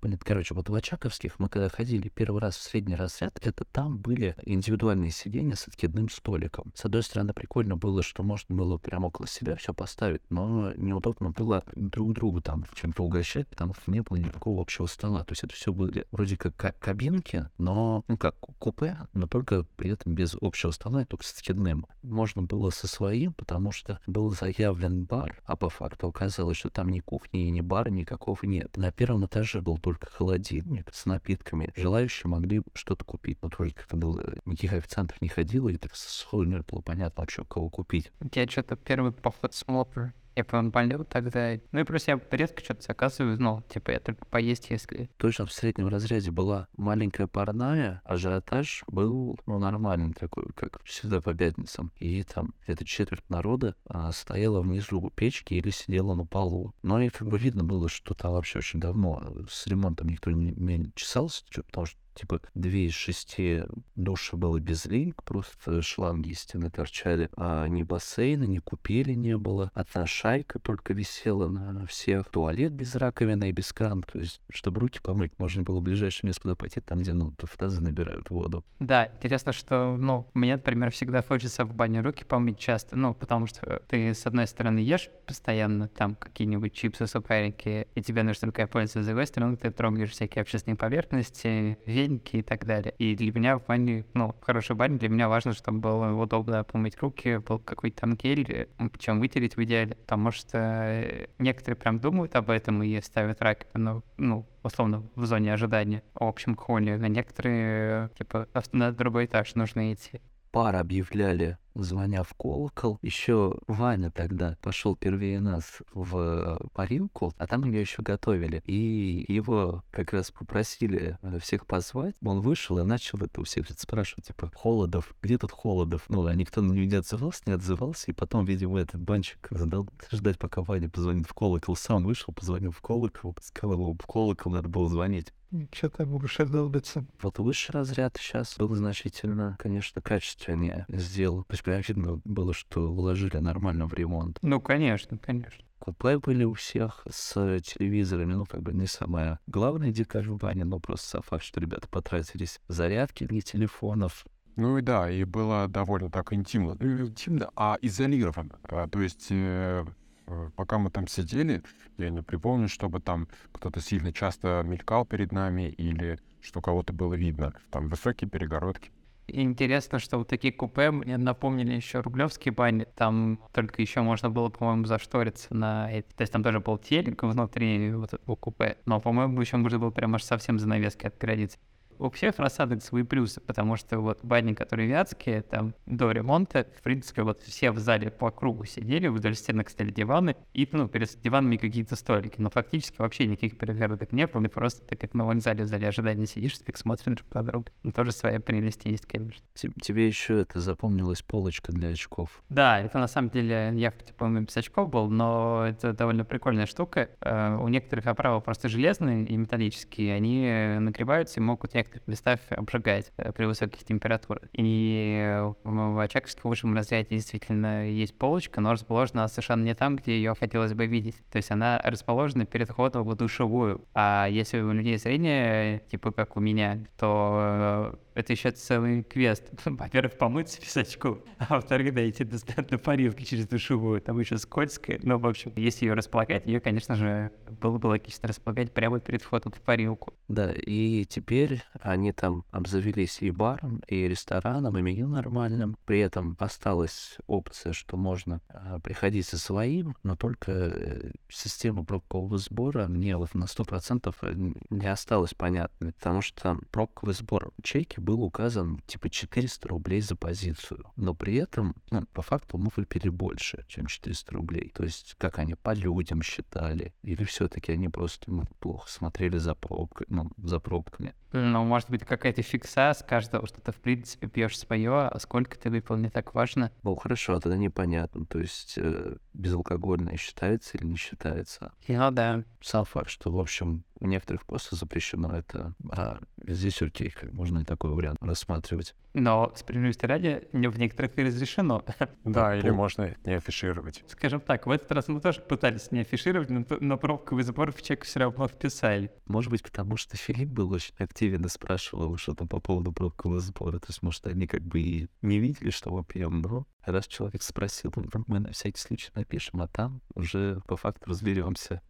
Блин, 0.02 0.19
короче, 0.19 0.54
вот 0.54 0.71
в 0.71 0.75
Очаковских 0.75 1.38
мы 1.38 1.50
когда 1.50 1.69
ходили 1.69 2.09
первый 2.09 2.40
раз 2.40 2.57
в 2.57 2.62
средний 2.62 2.95
разряд, 2.95 3.38
это 3.42 3.64
там 3.64 3.99
были 3.99 4.35
индивидуальные 4.45 5.11
сиденья 5.11 5.57
с 5.57 5.69
откидным 5.69 6.09
столиком. 6.09 6.73
С 6.75 6.87
одной 6.87 7.02
стороны, 7.02 7.35
прикольно 7.35 7.76
было, 7.76 8.02
что 8.02 8.23
можно 8.23 8.54
было 8.54 8.78
прямо 8.78 9.09
около 9.09 9.26
себя 9.26 9.57
все 9.57 9.75
поставить, 9.75 10.23
но 10.30 10.73
неудобно 10.73 11.30
было 11.30 11.64
друг 11.76 12.14
другу 12.14 12.40
там 12.40 12.64
чем-то 12.75 13.04
угощать, 13.04 13.47
потому 13.49 13.75
что 13.75 13.90
не 13.90 14.00
было 14.00 14.16
никакого 14.16 14.62
общего 14.62 14.87
стола. 14.87 15.23
То 15.25 15.33
есть 15.33 15.45
это 15.45 15.54
все 15.54 15.71
были 15.71 16.07
вроде 16.12 16.38
как 16.38 16.57
ка- 16.57 16.75
кабинки, 16.80 17.50
но, 17.59 18.02
ну 18.09 18.16
как, 18.16 18.37
купе, 18.59 18.97
но 19.12 19.26
только 19.26 19.66
при 19.76 19.90
этом 19.90 20.14
без 20.14 20.35
общего 20.40 20.71
стола, 20.71 21.02
и 21.02 21.04
только 21.04 21.25
с 21.25 21.33
откидным. 21.33 21.87
Можно 22.02 22.40
было 22.42 22.71
со 22.71 22.87
своим, 22.87 23.35
потому 23.35 23.71
что 23.71 24.00
был 24.07 24.30
заявлен 24.30 25.04
бар, 25.04 25.42
а 25.45 25.57
по 25.57 25.69
факту 25.69 26.09
оказалось, 26.09 26.57
что 26.57 26.71
там 26.71 26.88
ни 26.88 27.00
кухни, 27.00 27.40
ни 27.40 27.61
бара 27.61 27.90
никакого 27.90 28.38
нет. 28.45 28.78
На 28.78 28.90
первом 28.92 29.26
этаже 29.26 29.61
был 29.61 29.76
только 29.76 29.89
холодильник 29.94 30.92
с 30.92 31.06
напитками. 31.06 31.73
Желающие 31.76 32.28
могли 32.28 32.62
что-то 32.75 33.04
купить, 33.04 33.38
но 33.42 33.49
только 33.49 33.87
как 33.88 33.99
было, 33.99 34.35
никаких 34.44 34.73
официантов 34.73 35.20
не 35.20 35.28
ходило, 35.28 35.68
и 35.68 35.76
так 35.76 35.94
сходу 35.94 36.64
было 36.70 36.80
понятно 36.80 37.23
вообще, 37.23 37.44
кого 37.44 37.68
купить. 37.68 38.12
Я 38.35 38.47
что-то 38.47 38.76
первый 38.76 39.12
поход 39.12 39.54
смотрю. 39.54 40.12
Типа 40.40 40.56
он 40.56 40.70
болел 40.70 41.04
тогда. 41.04 41.59
Ну 41.70 41.80
и 41.80 41.85
плюс 41.85 42.09
я 42.09 42.18
редко 42.30 42.64
что-то 42.64 42.80
заказываю, 42.80 43.38
ну, 43.38 43.62
типа 43.68 43.90
я 43.90 44.00
только 44.00 44.25
поесть, 44.25 44.70
если... 44.70 45.11
Точно 45.18 45.44
в 45.44 45.52
среднем 45.52 45.88
разряде 45.88 46.30
была 46.30 46.66
маленькая 46.78 47.26
парная, 47.26 48.00
ажиотаж 48.06 48.85
был, 48.87 49.38
ну, 49.44 49.59
нормальный 49.59 50.14
такой, 50.14 50.47
как 50.54 50.82
всегда 50.85 51.20
по 51.20 51.35
пятницам. 51.35 51.92
И 51.99 52.23
там 52.23 52.54
где-то 52.64 52.87
четверть 52.87 53.28
народа 53.28 53.75
а, 53.85 54.12
стояла 54.12 54.62
внизу 54.62 55.02
у 55.02 55.11
печки 55.11 55.52
или 55.52 55.68
сидела 55.68 56.14
на 56.14 56.25
полу. 56.25 56.75
Но 56.82 57.02
и 57.02 57.11
как 57.11 57.28
бы 57.28 57.38
видно 57.38 57.62
было, 57.62 57.90
что 57.90 58.14
там 58.14 58.32
вообще 58.32 58.61
очень 58.61 58.80
давно 58.80 59.23
с 59.47 59.66
ремонтом 59.66 60.09
никто 60.09 60.30
не, 60.30 60.52
не 60.52 60.90
чесался, 60.94 61.44
потому 61.66 61.85
что 61.85 61.99
типа 62.20 62.40
две 62.54 62.86
из 62.86 62.92
шести 62.92 63.62
души 63.96 64.36
было 64.36 64.60
без 64.60 64.84
линк, 64.84 65.22
просто 65.24 65.80
шланги 65.80 66.30
из 66.30 66.40
стены 66.40 66.70
торчали, 66.70 67.30
а 67.36 67.66
ни 67.66 67.82
бассейна, 67.82 68.44
ни 68.44 68.58
купели 68.58 69.14
не 69.14 69.36
было. 69.36 69.70
Одна 69.74 70.06
шайка 70.06 70.58
только 70.58 70.92
висела 70.92 71.48
на 71.48 71.86
всех. 71.86 72.28
Туалет 72.30 72.72
без 72.72 72.94
раковины 72.94 73.48
и 73.48 73.52
без 73.52 73.72
крана. 73.72 74.02
То 74.02 74.18
есть, 74.18 74.40
чтобы 74.50 74.80
руки 74.80 75.00
помыть, 75.02 75.32
можно 75.38 75.62
было 75.62 75.80
в 75.80 75.82
ближайшее 75.82 76.28
место 76.28 76.42
куда 76.42 76.54
пойти, 76.56 76.80
там, 76.80 76.98
где, 76.98 77.12
ну, 77.12 77.32
в 77.38 77.56
тазы 77.56 77.80
набирают 77.80 78.30
воду. 78.30 78.64
Да, 78.78 79.10
интересно, 79.16 79.52
что, 79.52 79.96
ну, 79.96 80.28
мне, 80.34 80.56
например, 80.56 80.90
всегда 80.90 81.22
хочется 81.22 81.64
в 81.64 81.74
бане 81.74 82.00
руки 82.00 82.24
помыть 82.24 82.58
часто, 82.58 82.96
ну, 82.96 83.14
потому 83.14 83.46
что 83.46 83.82
ты, 83.88 84.14
с 84.14 84.26
одной 84.26 84.46
стороны, 84.46 84.78
ешь 84.78 85.10
постоянно 85.26 85.88
там 85.88 86.14
какие-нибудь 86.14 86.72
чипсы, 86.72 87.06
сухарики, 87.06 87.88
и 87.94 88.02
тебе 88.02 88.22
нужно 88.22 88.48
рукой 88.48 88.66
пользоваться, 88.66 89.02
с 89.02 89.06
другой 89.06 89.26
стороны, 89.26 89.56
ты 89.56 89.70
трогаешь 89.70 90.10
всякие 90.10 90.42
общественные 90.42 90.76
поверхности, 90.76 91.78
веники 92.10 92.36
и 92.36 92.42
так 92.42 92.66
далее. 92.66 92.94
И 92.98 93.14
для 93.14 93.32
меня 93.32 93.58
в 93.58 93.66
бане, 93.66 94.04
ну, 94.14 94.34
в 94.40 94.44
хорошей 94.44 94.76
бане 94.76 94.98
для 94.98 95.08
меня 95.08 95.28
важно, 95.28 95.52
чтобы 95.52 95.78
было 95.78 96.12
удобно 96.12 96.64
помыть 96.64 96.98
руки, 97.00 97.38
был 97.38 97.58
какой-то 97.58 98.02
там 98.02 98.16
гель, 98.16 98.68
причем 98.92 99.20
вытереть 99.20 99.56
в 99.56 99.62
идеале, 99.64 99.94
потому 99.94 100.30
что 100.30 100.58
э, 100.58 101.26
некоторые 101.38 101.76
прям 101.76 102.00
думают 102.00 102.34
об 102.36 102.50
этом 102.50 102.82
и 102.82 103.00
ставят 103.00 103.40
раковину, 103.40 104.04
ну, 104.16 104.46
условно, 104.62 105.08
в 105.14 105.24
зоне 105.26 105.52
ожидания, 105.52 106.02
в 106.14 106.24
общем 106.24 106.56
холле, 106.56 106.94
а 106.94 107.08
некоторые, 107.08 108.10
типа, 108.18 108.48
на 108.72 108.92
другой 108.92 109.26
этаж 109.26 109.54
нужно 109.54 109.92
идти. 109.92 110.20
Пар 110.50 110.74
объявляли, 110.76 111.58
звоня 111.82 112.22
в 112.22 112.34
колокол. 112.34 112.99
Еще 113.02 113.56
Ваня 113.66 114.10
тогда 114.10 114.56
пошел 114.62 114.96
первее 114.96 115.40
нас 115.40 115.78
в 115.92 116.58
парилку, 116.75 117.32
а 117.38 117.46
там 117.46 117.64
ее 117.64 117.80
еще 117.80 118.02
готовили. 118.02 118.62
И 118.66 119.25
его 119.28 119.82
как 119.90 120.12
раз 120.12 120.30
попросили 120.30 121.18
э, 121.22 121.38
всех 121.40 121.66
позвать. 121.66 122.14
Он 122.25 122.40
вышел 122.40 122.78
и 122.78 122.84
начал 122.84 123.18
это 123.18 123.40
у 123.40 123.44
всех 123.44 123.68
спрашивать, 123.70 124.26
типа, 124.26 124.50
Холодов, 124.54 125.14
где 125.22 125.38
тут 125.38 125.52
Холодов? 125.52 126.04
Ну, 126.08 126.26
а 126.26 126.34
никто 126.34 126.60
на 126.62 126.72
него 126.72 126.87
не 126.87 126.96
отзывался, 126.96 127.42
не 127.46 127.52
отзывался. 127.52 128.10
И 128.10 128.14
потом, 128.14 128.44
видимо, 128.44 128.78
этот 128.78 129.00
банчик 129.00 129.49
задал 129.50 129.88
ждать, 130.10 130.38
пока 130.38 130.62
Ваня 130.62 130.88
позвонит 130.88 131.26
в 131.26 131.34
колокол. 131.34 131.76
Сам 131.76 132.04
вышел, 132.04 132.32
позвонил 132.34 132.72
в 132.72 132.80
колокол, 132.80 133.37
сказал 133.40 133.75
ему, 133.75 133.94
в 133.94 134.06
колокол 134.06 134.52
надо 134.52 134.68
было 134.68 134.88
звонить. 134.88 135.32
Что-то 135.72 136.04
выше 136.04 136.46
долбится. 136.46 137.04
Вот 137.20 137.40
высший 137.40 137.72
разряд 137.72 138.16
сейчас 138.16 138.56
был 138.56 138.72
значительно, 138.76 139.56
конечно, 139.58 140.00
качественнее 140.00 140.87
сделал. 140.88 141.42
То 141.42 141.54
есть 141.54 141.64
прям 141.70 141.82
видно 141.86 142.20
было, 142.24 142.52
что 142.52 142.92
вложили 142.92 143.36
нормально 143.38 143.86
в 143.86 143.94
ремонт. 143.94 144.38
Ну, 144.42 144.60
конечно, 144.60 145.18
конечно. 145.18 145.64
Купе 145.78 146.18
были 146.18 146.44
у 146.44 146.54
всех 146.54 147.06
с 147.08 147.32
телевизорами, 147.60 148.34
ну, 148.34 148.44
как 148.44 148.62
бы 148.62 148.72
не 148.72 148.86
самая 148.86 149.38
главная 149.46 149.92
дикая 149.92 150.22
в 150.22 150.36
бане, 150.36 150.64
но 150.64 150.78
просто 150.78 151.06
сам 151.06 151.22
факт, 151.22 151.44
что 151.44 151.60
ребята 151.60 151.88
потратились. 151.88 152.60
Зарядки 152.68 153.24
для 153.24 153.40
телефонов, 153.40 154.26
ну 154.56 154.76
и 154.76 154.82
да, 154.82 155.10
и 155.10 155.24
было 155.24 155.68
довольно 155.68 156.10
так 156.10 156.32
интимно. 156.32 156.76
Ну, 156.80 157.06
интимно, 157.06 157.50
а 157.56 157.78
изолировано. 157.80 158.58
А, 158.64 158.88
то 158.88 159.00
есть 159.00 159.28
э, 159.30 159.86
Э, 160.30 160.50
пока 160.56 160.78
мы 160.78 160.90
там 160.90 161.06
сидели, 161.08 161.62
я 161.98 162.10
не 162.10 162.22
припомню, 162.22 162.68
чтобы 162.68 163.00
там 163.00 163.28
кто-то 163.52 163.80
сильно 163.80 164.12
часто 164.12 164.62
мелькал 164.64 165.04
перед 165.04 165.32
нами 165.32 165.68
или 165.70 166.18
что 166.40 166.62
кого-то 166.62 166.92
было 166.92 167.14
видно. 167.14 167.52
Там 167.70 167.88
высокие 167.88 168.30
перегородки. 168.30 168.92
Интересно, 169.32 169.99
что 169.99 170.18
вот 170.18 170.28
такие 170.28 170.52
купе 170.52 170.90
мне 170.90 171.16
напомнили 171.16 171.75
еще 171.75 172.00
рублевские 172.00 172.52
бани. 172.52 172.87
Там 172.96 173.40
только 173.52 173.82
еще 173.82 174.02
можно 174.02 174.30
было, 174.30 174.49
по-моему, 174.49 174.84
зашториться 174.84 175.54
на. 175.54 175.88
То 175.88 176.20
есть 176.22 176.32
там 176.32 176.42
тоже 176.42 176.60
был 176.60 176.78
телек 176.78 177.22
внутри 177.22 177.92
вот 177.92 178.14
этого 178.14 178.37
купе. 178.37 178.78
Но, 178.87 179.00
по-моему, 179.00 179.40
еще 179.40 179.56
можно 179.56 179.78
было 179.78 179.90
прям 179.90 180.14
аж 180.14 180.22
совсем 180.22 180.58
занавески 180.58 181.06
отгородиться 181.06 181.58
у 182.00 182.11
всех 182.11 182.38
рассадок 182.38 182.83
свои 182.83 183.02
плюсы, 183.02 183.40
потому 183.40 183.76
что 183.76 184.00
вот 184.00 184.21
бани, 184.25 184.54
которые 184.54 184.88
вятские, 184.88 185.42
там 185.42 185.75
до 185.87 186.11
ремонта, 186.11 186.66
в 186.76 186.83
принципе, 186.83 187.23
вот 187.23 187.40
все 187.40 187.71
в 187.71 187.78
зале 187.78 188.11
по 188.11 188.30
кругу 188.30 188.64
сидели, 188.64 189.09
вдоль 189.09 189.35
стенок 189.35 189.69
стояли 189.69 189.92
диваны, 189.92 190.37
и, 190.54 190.66
ну, 190.73 190.88
перед 190.88 191.21
диванами 191.21 191.57
какие-то 191.57 191.97
столики, 191.97 192.37
но 192.38 192.50
фактически 192.50 192.97
вообще 192.99 193.26
никаких 193.26 193.59
перегородок 193.59 194.12
не 194.12 194.26
было, 194.26 194.45
и 194.45 194.49
просто 194.49 194.85
ты 194.87 194.97
как 194.97 195.14
на 195.14 195.26
вокзале 195.26 195.64
в 195.64 195.66
зале 195.66 195.88
ожидания 195.88 196.26
сидишь, 196.26 196.59
ты 196.59 196.73
смотришь 196.75 197.16
друг 197.16 197.35
на 197.35 197.42
друга. 197.42 197.73
Ну, 197.83 197.92
тоже 197.92 198.12
своя 198.12 198.40
прелесть 198.40 198.85
есть, 198.85 199.07
конечно. 199.07 199.45
Тебе 199.54 200.07
еще 200.07 200.40
это 200.40 200.61
запомнилась 200.61 201.23
полочка 201.23 201.73
для 201.73 201.90
очков. 201.90 202.42
Да, 202.49 202.80
это 202.80 202.99
на 202.99 203.09
самом 203.09 203.30
деле, 203.30 203.73
я, 203.75 203.92
по-моему, 204.16 204.47
без 204.47 204.57
очков 204.57 204.88
был, 204.88 205.11
но 205.11 205.66
это 205.69 205.92
довольно 205.92 206.25
прикольная 206.25 206.66
штука. 206.66 207.11
Uh, 207.21 207.62
у 207.62 207.69
некоторых 207.69 208.07
оправы 208.07 208.40
просто 208.40 208.69
железные 208.69 209.25
и 209.25 209.37
металлические, 209.37 210.14
они 210.14 210.78
нагреваются 210.80 211.40
и 211.40 211.42
могут 211.42 211.75
некоторые 211.75 211.89
некоторых 211.90 212.09
местах 212.09 212.40
обжигать 212.50 213.12
э, 213.16 213.32
при 213.32 213.44
высоких 213.44 213.85
температурах. 213.85 214.42
И 214.52 215.38
в 215.64 216.02
Очаковском 216.02 216.50
высшем 216.50 216.75
разряде 216.75 217.09
действительно 217.11 217.88
есть 217.88 218.16
полочка, 218.16 218.61
но 218.61 218.73
расположена 218.73 219.28
совершенно 219.28 219.64
не 219.64 219.75
там, 219.75 219.97
где 219.97 220.16
ее 220.16 220.35
хотелось 220.38 220.75
бы 220.75 220.87
видеть. 220.87 221.16
То 221.30 221.37
есть 221.37 221.50
она 221.50 221.80
расположена 221.82 222.47
перед 222.47 222.68
входом 222.68 223.04
в 223.04 223.14
душевую. 223.14 223.85
А 223.94 224.26
если 224.30 224.61
у 224.61 224.73
людей 224.73 224.97
зрение, 224.97 225.80
типа 225.90 226.12
как 226.12 226.37
у 226.37 226.40
меня, 226.40 226.78
то 226.99 227.92
э, 227.94 228.20
это 228.20 228.32
еще 228.32 228.50
целый 228.50 229.02
квест. 229.02 229.44
Во-первых, 229.64 230.16
помыться 230.18 230.61
без 230.61 230.76
очков, 230.76 231.18
а 231.38 231.54
во-вторых, 231.54 231.94
дойти 231.94 232.25
до, 232.25 232.38
до 232.62 232.78
парилки 232.78 233.25
через 233.25 233.47
душевую. 233.47 234.00
Там 234.00 234.18
еще 234.18 234.37
скользкая. 234.38 235.00
Но, 235.02 235.18
в 235.18 235.26
общем, 235.26 235.52
если 235.56 235.87
ее 235.87 235.94
располагать, 235.94 236.47
ее, 236.47 236.61
конечно 236.61 236.94
же, 236.94 237.30
было 237.61 237.78
бы 237.78 237.87
логично 237.87 238.28
располагать 238.28 238.73
прямо 238.73 239.00
перед 239.00 239.23
входом 239.23 239.52
в 239.52 239.61
парилку. 239.61 240.12
Да, 240.28 240.52
и 240.52 241.04
теперь 241.04 241.62
они 241.82 242.12
там 242.12 242.44
обзавелись 242.50 243.22
и 243.22 243.30
баром, 243.30 243.82
и 243.87 244.08
рестораном, 244.08 244.76
и 244.78 244.82
меню 244.82 245.08
нормальным. 245.08 245.76
При 245.84 246.00
этом 246.00 246.37
осталась 246.38 247.18
опция, 247.26 247.72
что 247.72 247.96
можно 247.96 248.40
а, 248.49 248.78
приходить 248.80 249.26
со 249.26 249.38
своим, 249.38 249.96
но 250.02 250.16
только 250.16 250.52
э, 250.52 251.10
система 251.28 251.84
пробкового 251.84 252.38
сбора 252.38 252.87
мне 252.88 253.16
вот 253.16 253.34
на 253.34 253.44
100% 253.44 254.14
э, 254.22 254.52
не 254.70 254.87
осталось 254.87 255.34
понятной, 255.34 255.92
потому 255.92 256.22
что 256.22 256.58
пробковый 256.70 257.14
сбор 257.14 257.52
чеки 257.62 258.00
был 258.00 258.22
указан 258.22 258.80
типа 258.87 259.10
400 259.10 259.68
рублей 259.68 260.00
за 260.00 260.16
позицию. 260.16 260.84
Но 260.96 261.14
при 261.14 261.37
этом, 261.37 261.75
ну, 261.90 262.04
по 262.12 262.22
факту 262.22 262.58
мы 262.58 262.70
выпили 262.76 263.08
больше, 263.08 263.64
чем 263.68 263.87
400 263.87 264.32
рублей. 264.32 264.72
То 264.75 264.84
есть, 264.84 265.14
как 265.18 265.38
они 265.38 265.54
по 265.54 265.75
людям 265.75 266.22
считали. 266.22 266.94
Или 267.02 267.25
все-таки 267.25 267.72
они 267.72 267.88
просто 267.88 268.30
ну, 268.30 268.44
плохо 268.58 268.90
смотрели 268.90 269.38
за 269.38 269.54
пробкой, 269.54 270.06
ну, 270.10 270.30
за 270.37 270.60
пробками. 270.60 271.14
Ну, 271.32 271.59
может 271.64 271.90
быть, 271.90 272.04
какая-то 272.04 272.42
фикса 272.42 272.92
с 272.94 273.02
каждого, 273.02 273.46
что 273.46 273.60
ты, 273.60 273.72
в 273.72 273.76
принципе, 273.76 274.26
пьешь 274.28 274.58
свое, 274.58 275.08
а 275.08 275.18
сколько 275.18 275.58
ты 275.58 275.70
выпил, 275.70 275.96
не 275.96 276.10
так 276.10 276.34
важно. 276.34 276.70
Ну, 276.82 276.94
хорошо, 276.96 277.34
а 277.34 277.40
тогда 277.40 277.56
непонятно. 277.56 278.26
То 278.26 278.38
есть, 278.38 278.74
э, 278.76 279.16
безалкогольное 279.34 280.16
считается 280.16 280.76
или 280.76 280.86
не 280.86 280.96
считается? 280.96 281.72
Ну, 281.88 282.10
да. 282.10 282.44
Сам 282.60 282.84
факт, 282.84 283.10
что, 283.10 283.30
в 283.30 283.38
общем, 283.38 283.84
у 284.00 284.07
некоторых 284.07 284.45
просто 284.47 284.76
запрещено 284.76 285.37
это, 285.37 285.75
а 285.90 286.19
здесь 286.47 286.80
окей, 286.83 287.14
можно 287.33 287.61
и 287.61 287.64
такой 287.64 287.90
вариант 287.90 288.19
рассматривать. 288.21 288.95
Но, 289.12 289.52
справедливости 289.57 290.07
ради, 290.07 290.49
в 290.52 290.78
некоторых 290.78 291.19
и 291.19 291.23
разрешено. 291.23 291.85
Да, 292.25 292.57
или 292.57 292.71
можно 292.71 293.16
не 293.25 293.35
афишировать. 293.35 294.04
Скажем 294.07 294.40
так, 294.40 294.66
в 294.66 294.71
этот 294.71 294.92
раз 294.92 295.09
мы 295.09 295.21
тоже 295.21 295.40
пытались 295.40 295.90
не 295.90 296.00
афишировать, 296.00 296.50
но, 296.50 296.64
но 296.80 296.97
пробковый 296.97 297.42
забор 297.45 297.73
в 297.73 297.83
чек 297.83 298.04
все 298.04 298.21
равно 298.21 298.47
вписали. 298.47 299.11
Может 299.26 299.50
быть, 299.50 299.62
потому 299.62 299.97
что 299.97 300.16
Филипп 300.16 300.50
был 300.50 300.71
очень 300.71 300.95
активен 300.99 301.45
и 301.45 301.49
спрашивал 301.49 302.16
что-то 302.19 302.47
по 302.47 302.61
поводу 302.61 302.92
пробкового 302.92 303.40
сбора. 303.40 303.78
То 303.78 303.87
есть, 303.88 304.02
может, 304.02 304.26
они 304.26 304.47
как 304.47 304.62
бы 304.62 304.80
и 304.80 305.09
не 305.23 305.38
видели, 305.38 305.71
что 305.71 305.90
мы 305.90 306.04
пьем, 306.04 306.40
но 306.40 306.66
раз 306.85 307.07
человек 307.07 307.42
спросил, 307.42 307.92
мы 308.26 308.40
на 308.40 308.52
всякий 308.52 308.78
случай 308.78 309.11
напишем, 309.14 309.61
а 309.61 309.69
там 309.69 310.02
уже 310.14 310.61
по 310.66 310.76
факту 310.76 311.11
разберемся. 311.11 311.83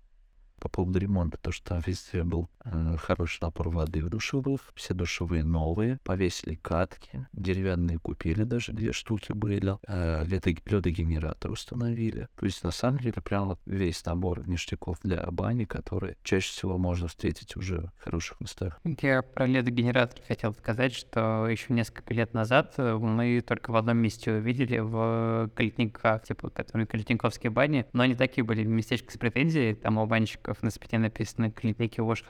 По 0.61 0.69
поводу 0.69 0.99
ремонта, 0.99 1.39
то 1.39 1.51
что 1.51 1.81
везде 1.85 2.23
был 2.23 2.49
э, 2.65 2.97
хороший 2.99 3.43
напор 3.43 3.71
воды 3.71 4.05
в 4.05 4.11
душевых, 4.11 4.61
все 4.75 4.95
душевые 4.95 5.43
новые, 5.43 5.99
повесили 6.05 6.55
катки, 6.55 7.27
деревянные 7.33 7.99
купили 7.99 8.45
даже 8.45 8.73
две 8.73 8.93
штуки 8.93 9.33
были, 9.33 9.79
э, 9.89 10.25
ледогенератор 10.25 11.51
установили. 11.51 12.29
То 12.37 12.47
есть 12.47 12.63
на 12.63 12.71
самом 12.71 12.99
деле 12.99 13.21
прям 13.23 13.59
весь 13.67 14.05
набор 14.05 14.47
ништяков 14.47 14.99
для 15.03 15.23
бани, 15.31 15.65
которые 15.65 16.17
чаще 16.23 16.51
всего 16.51 16.79
можно 16.79 17.09
встретить 17.09 17.57
уже 17.57 17.91
в 17.99 18.05
хороших 18.05 18.41
местах. 18.41 18.79
Я 19.01 19.23
про 19.23 19.47
ледогенератор 19.47 20.21
хотел 20.27 20.53
сказать, 20.55 20.95
что 20.95 21.47
еще 21.49 21.73
несколько 21.73 22.13
лет 22.13 22.35
назад 22.35 22.75
э, 22.77 22.97
мы 22.97 23.41
только 23.41 23.71
в 23.71 23.77
одном 23.77 23.97
месте 23.99 24.33
увидели 24.33 24.79
в 24.79 25.51
Калитниках, 25.55 26.25
типа, 26.25 26.51
которые 26.51 26.87
Калитниковские 26.87 27.51
бани, 27.51 27.87
но 27.93 28.03
они 28.03 28.15
такие 28.15 28.45
были 28.45 28.65
местечко 28.65 29.13
с 29.13 29.17
претензией, 29.17 29.75
там 29.75 29.99
у 29.99 30.07
банщиков 30.51 30.63
на 30.63 30.71
спине 30.71 30.99
написано 30.99 31.53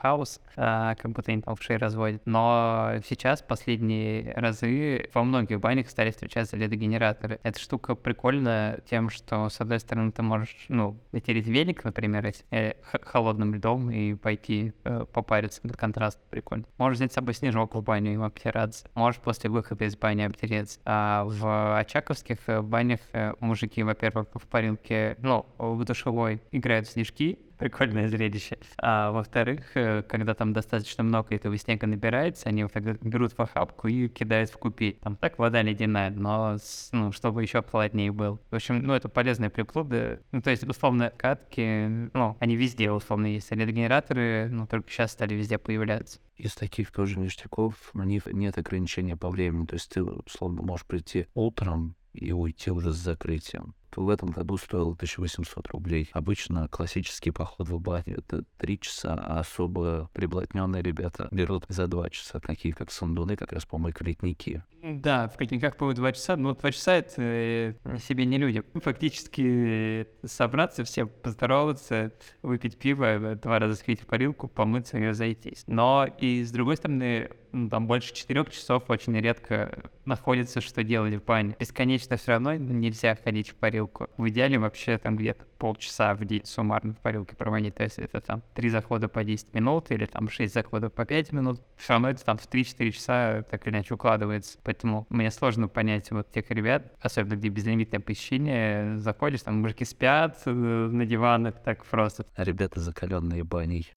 House, 0.03 0.39
а, 0.55 0.95
как 0.95 1.11
будто 1.11 1.31
они 1.31 1.41
там 1.41 1.55
в 1.55 1.63
шее 1.63 1.77
разводят. 1.77 2.21
Но 2.25 2.93
сейчас, 3.07 3.41
последние 3.41 4.33
разы, 4.33 5.09
во 5.13 5.23
многих 5.23 5.59
банях 5.59 5.89
стали 5.89 6.11
встречаться 6.11 6.57
ледогенераторы. 6.57 7.39
Эта 7.43 7.59
штука 7.59 7.95
прикольная 7.95 8.79
тем, 8.89 9.09
что, 9.09 9.49
с 9.49 9.59
одной 9.61 9.79
стороны, 9.79 10.11
ты 10.11 10.21
можешь, 10.21 10.55
ну, 10.69 10.97
натереть 11.11 11.47
велик, 11.47 11.83
например, 11.83 12.33
э, 12.51 12.73
холодным 12.83 13.55
льдом 13.55 13.89
и 13.91 14.13
пойти 14.13 14.73
э, 14.83 15.05
попариться 15.11 15.61
на 15.63 15.73
контраст, 15.73 16.19
прикольно. 16.29 16.65
Можешь 16.77 16.97
взять 16.97 17.11
с 17.11 17.15
собой 17.15 17.33
снежок 17.33 17.75
в 17.75 17.81
баню 17.81 18.13
и 18.13 18.23
обтираться. 18.23 18.87
Можешь 18.95 19.19
после 19.21 19.49
выхода 19.49 19.85
из 19.85 19.95
бани 19.95 20.23
обтереться. 20.23 20.79
А 20.85 21.23
в 21.25 21.79
очаковских 21.79 22.37
э, 22.47 22.61
банях 22.61 22.99
э, 23.13 23.33
мужики, 23.39 23.83
во-первых, 23.83 24.27
в 24.33 24.47
парилке, 24.47 25.17
ну, 25.21 25.45
в 25.57 25.83
душевой 25.83 26.41
играют 26.51 26.87
снежки, 26.87 27.39
прикольное 27.61 28.07
зрелище. 28.07 28.57
А 28.79 29.11
во-вторых, 29.11 29.77
э, 29.77 30.01
когда 30.01 30.33
там 30.33 30.51
достаточно 30.51 31.03
много 31.03 31.35
этого 31.35 31.55
снега 31.57 31.85
набирается, 31.85 32.49
они 32.49 32.63
вот 32.63 32.73
тогда 32.73 32.93
берут 33.01 33.33
в 33.33 33.39
охапку 33.39 33.87
и 33.87 34.07
кидают 34.09 34.49
в 34.49 34.57
купи. 34.57 34.97
Там 35.03 35.15
так 35.15 35.37
вода 35.37 35.61
ледяная, 35.61 36.09
но 36.09 36.57
с, 36.57 36.89
ну, 36.91 37.11
чтобы 37.11 37.43
еще 37.43 37.61
холоднее 37.61 38.11
был. 38.11 38.41
В 38.49 38.55
общем, 38.55 38.81
ну, 38.81 38.93
это 38.93 39.09
полезные 39.09 39.51
приплоды. 39.51 40.21
Ну, 40.31 40.41
то 40.41 40.49
есть, 40.49 40.63
условно, 40.63 41.13
катки, 41.15 42.09
ну, 42.13 42.35
они 42.39 42.55
везде, 42.55 42.89
условно, 42.89 43.27
есть. 43.27 43.51
Ледогенераторы, 43.51 44.49
ну, 44.49 44.65
только 44.65 44.89
сейчас 44.89 45.11
стали 45.11 45.35
везде 45.35 45.59
появляться 45.59 46.19
из 46.37 46.55
таких 46.55 46.91
тоже 46.91 47.19
ништяков 47.19 47.91
у 47.93 48.01
них 48.01 48.25
нет 48.25 48.57
ограничения 48.57 49.15
по 49.15 49.29
времени. 49.29 49.67
То 49.67 49.75
есть 49.75 49.91
ты, 49.91 50.01
условно, 50.01 50.63
можешь 50.63 50.87
прийти 50.87 51.27
утром 51.35 51.93
и 52.13 52.31
уйти 52.31 52.71
уже 52.71 52.91
с 52.91 52.95
закрытием 52.95 53.75
в 53.97 54.09
этом 54.09 54.29
году 54.29 54.57
стоил 54.57 54.91
1800 54.91 55.67
рублей. 55.69 56.09
Обычно 56.13 56.67
классический 56.67 57.31
поход 57.31 57.67
в 57.67 57.79
баню— 57.79 58.17
это 58.17 58.43
3 58.57 58.79
часа, 58.79 59.13
а 59.13 59.39
особо 59.39 60.09
приблотненные 60.13 60.81
ребята 60.81 61.27
берут 61.31 61.65
за 61.67 61.87
2 61.87 62.09
часа, 62.09 62.39
такие 62.39 62.73
как 62.73 62.91
сундуны, 62.91 63.35
как 63.35 63.51
раз, 63.53 63.65
по-моему, 63.65 63.93
клетники. 63.93 64.63
Да, 64.83 65.27
в 65.27 65.37
клетниках 65.37 65.77
по 65.77 65.93
2 65.93 66.11
часа, 66.13 66.37
но 66.37 66.55
2 66.55 66.71
часа— 66.71 66.95
это 66.95 67.21
э, 67.21 67.73
себе 67.99 68.25
не 68.25 68.37
люди. 68.37 68.63
Фактически 68.75 70.07
собраться, 70.25 70.83
все 70.83 71.05
поздороваться, 71.05 72.11
выпить 72.41 72.77
пиво, 72.77 73.35
два 73.35 73.59
раза 73.59 73.75
сходить 73.75 74.01
в 74.01 74.05
парилку, 74.05 74.47
помыться 74.47 74.97
и 74.97 75.05
разойтись. 75.05 75.63
Но 75.67 76.07
и 76.19 76.43
с 76.43 76.51
другой 76.51 76.77
стороны, 76.77 77.29
ну, 77.51 77.69
там 77.69 77.87
больше 77.87 78.13
четырех 78.13 78.49
часов 78.49 78.89
очень 78.89 79.17
редко 79.19 79.91
находится, 80.05 80.61
что 80.61 80.83
делать 80.83 81.15
в 81.15 81.23
бане. 81.23 81.55
Бесконечно 81.59 82.17
все 82.17 82.33
равно 82.33 82.55
нельзя 82.55 83.15
ходить 83.15 83.49
в 83.49 83.55
парилку. 83.55 83.80
В 83.87 84.29
идеале 84.29 84.59
вообще 84.59 84.97
там 84.97 85.15
где-то 85.15 85.45
полчаса 85.57 86.13
в 86.15 86.25
день 86.25 86.43
суммарно 86.45 86.93
в 86.93 86.97
парилке 86.97 87.35
проводить. 87.35 87.75
То 87.75 87.83
есть 87.83 87.99
это 87.99 88.21
там 88.21 88.41
три 88.53 88.69
захода 88.69 89.07
по 89.07 89.23
10 89.23 89.53
минут 89.53 89.91
или 89.91 90.05
там 90.05 90.29
6 90.29 90.53
заходов 90.53 90.93
по 90.93 91.05
5 91.05 91.31
минут. 91.31 91.61
Все 91.77 91.93
равно 91.93 92.09
это 92.09 92.23
там 92.23 92.37
в 92.37 92.47
3-4 92.47 92.91
часа 92.91 93.43
так 93.49 93.65
или 93.67 93.73
иначе 93.73 93.93
укладывается. 93.93 94.57
Поэтому 94.63 95.05
мне 95.09 95.31
сложно 95.31 95.67
понять 95.67 96.11
вот 96.11 96.31
тех 96.31 96.49
ребят, 96.51 96.93
особенно 96.99 97.35
где 97.35 97.49
безлимитное 97.49 97.99
посещение, 97.99 98.97
заходишь, 98.97 99.41
там 99.41 99.61
мужики 99.61 99.85
спят 99.85 100.41
э, 100.45 100.51
на 100.51 101.05
диванах 101.05 101.61
так 101.63 101.85
просто. 101.85 102.25
А 102.35 102.43
ребята 102.43 102.79
закаленные 102.79 103.43
баней. 103.43 103.91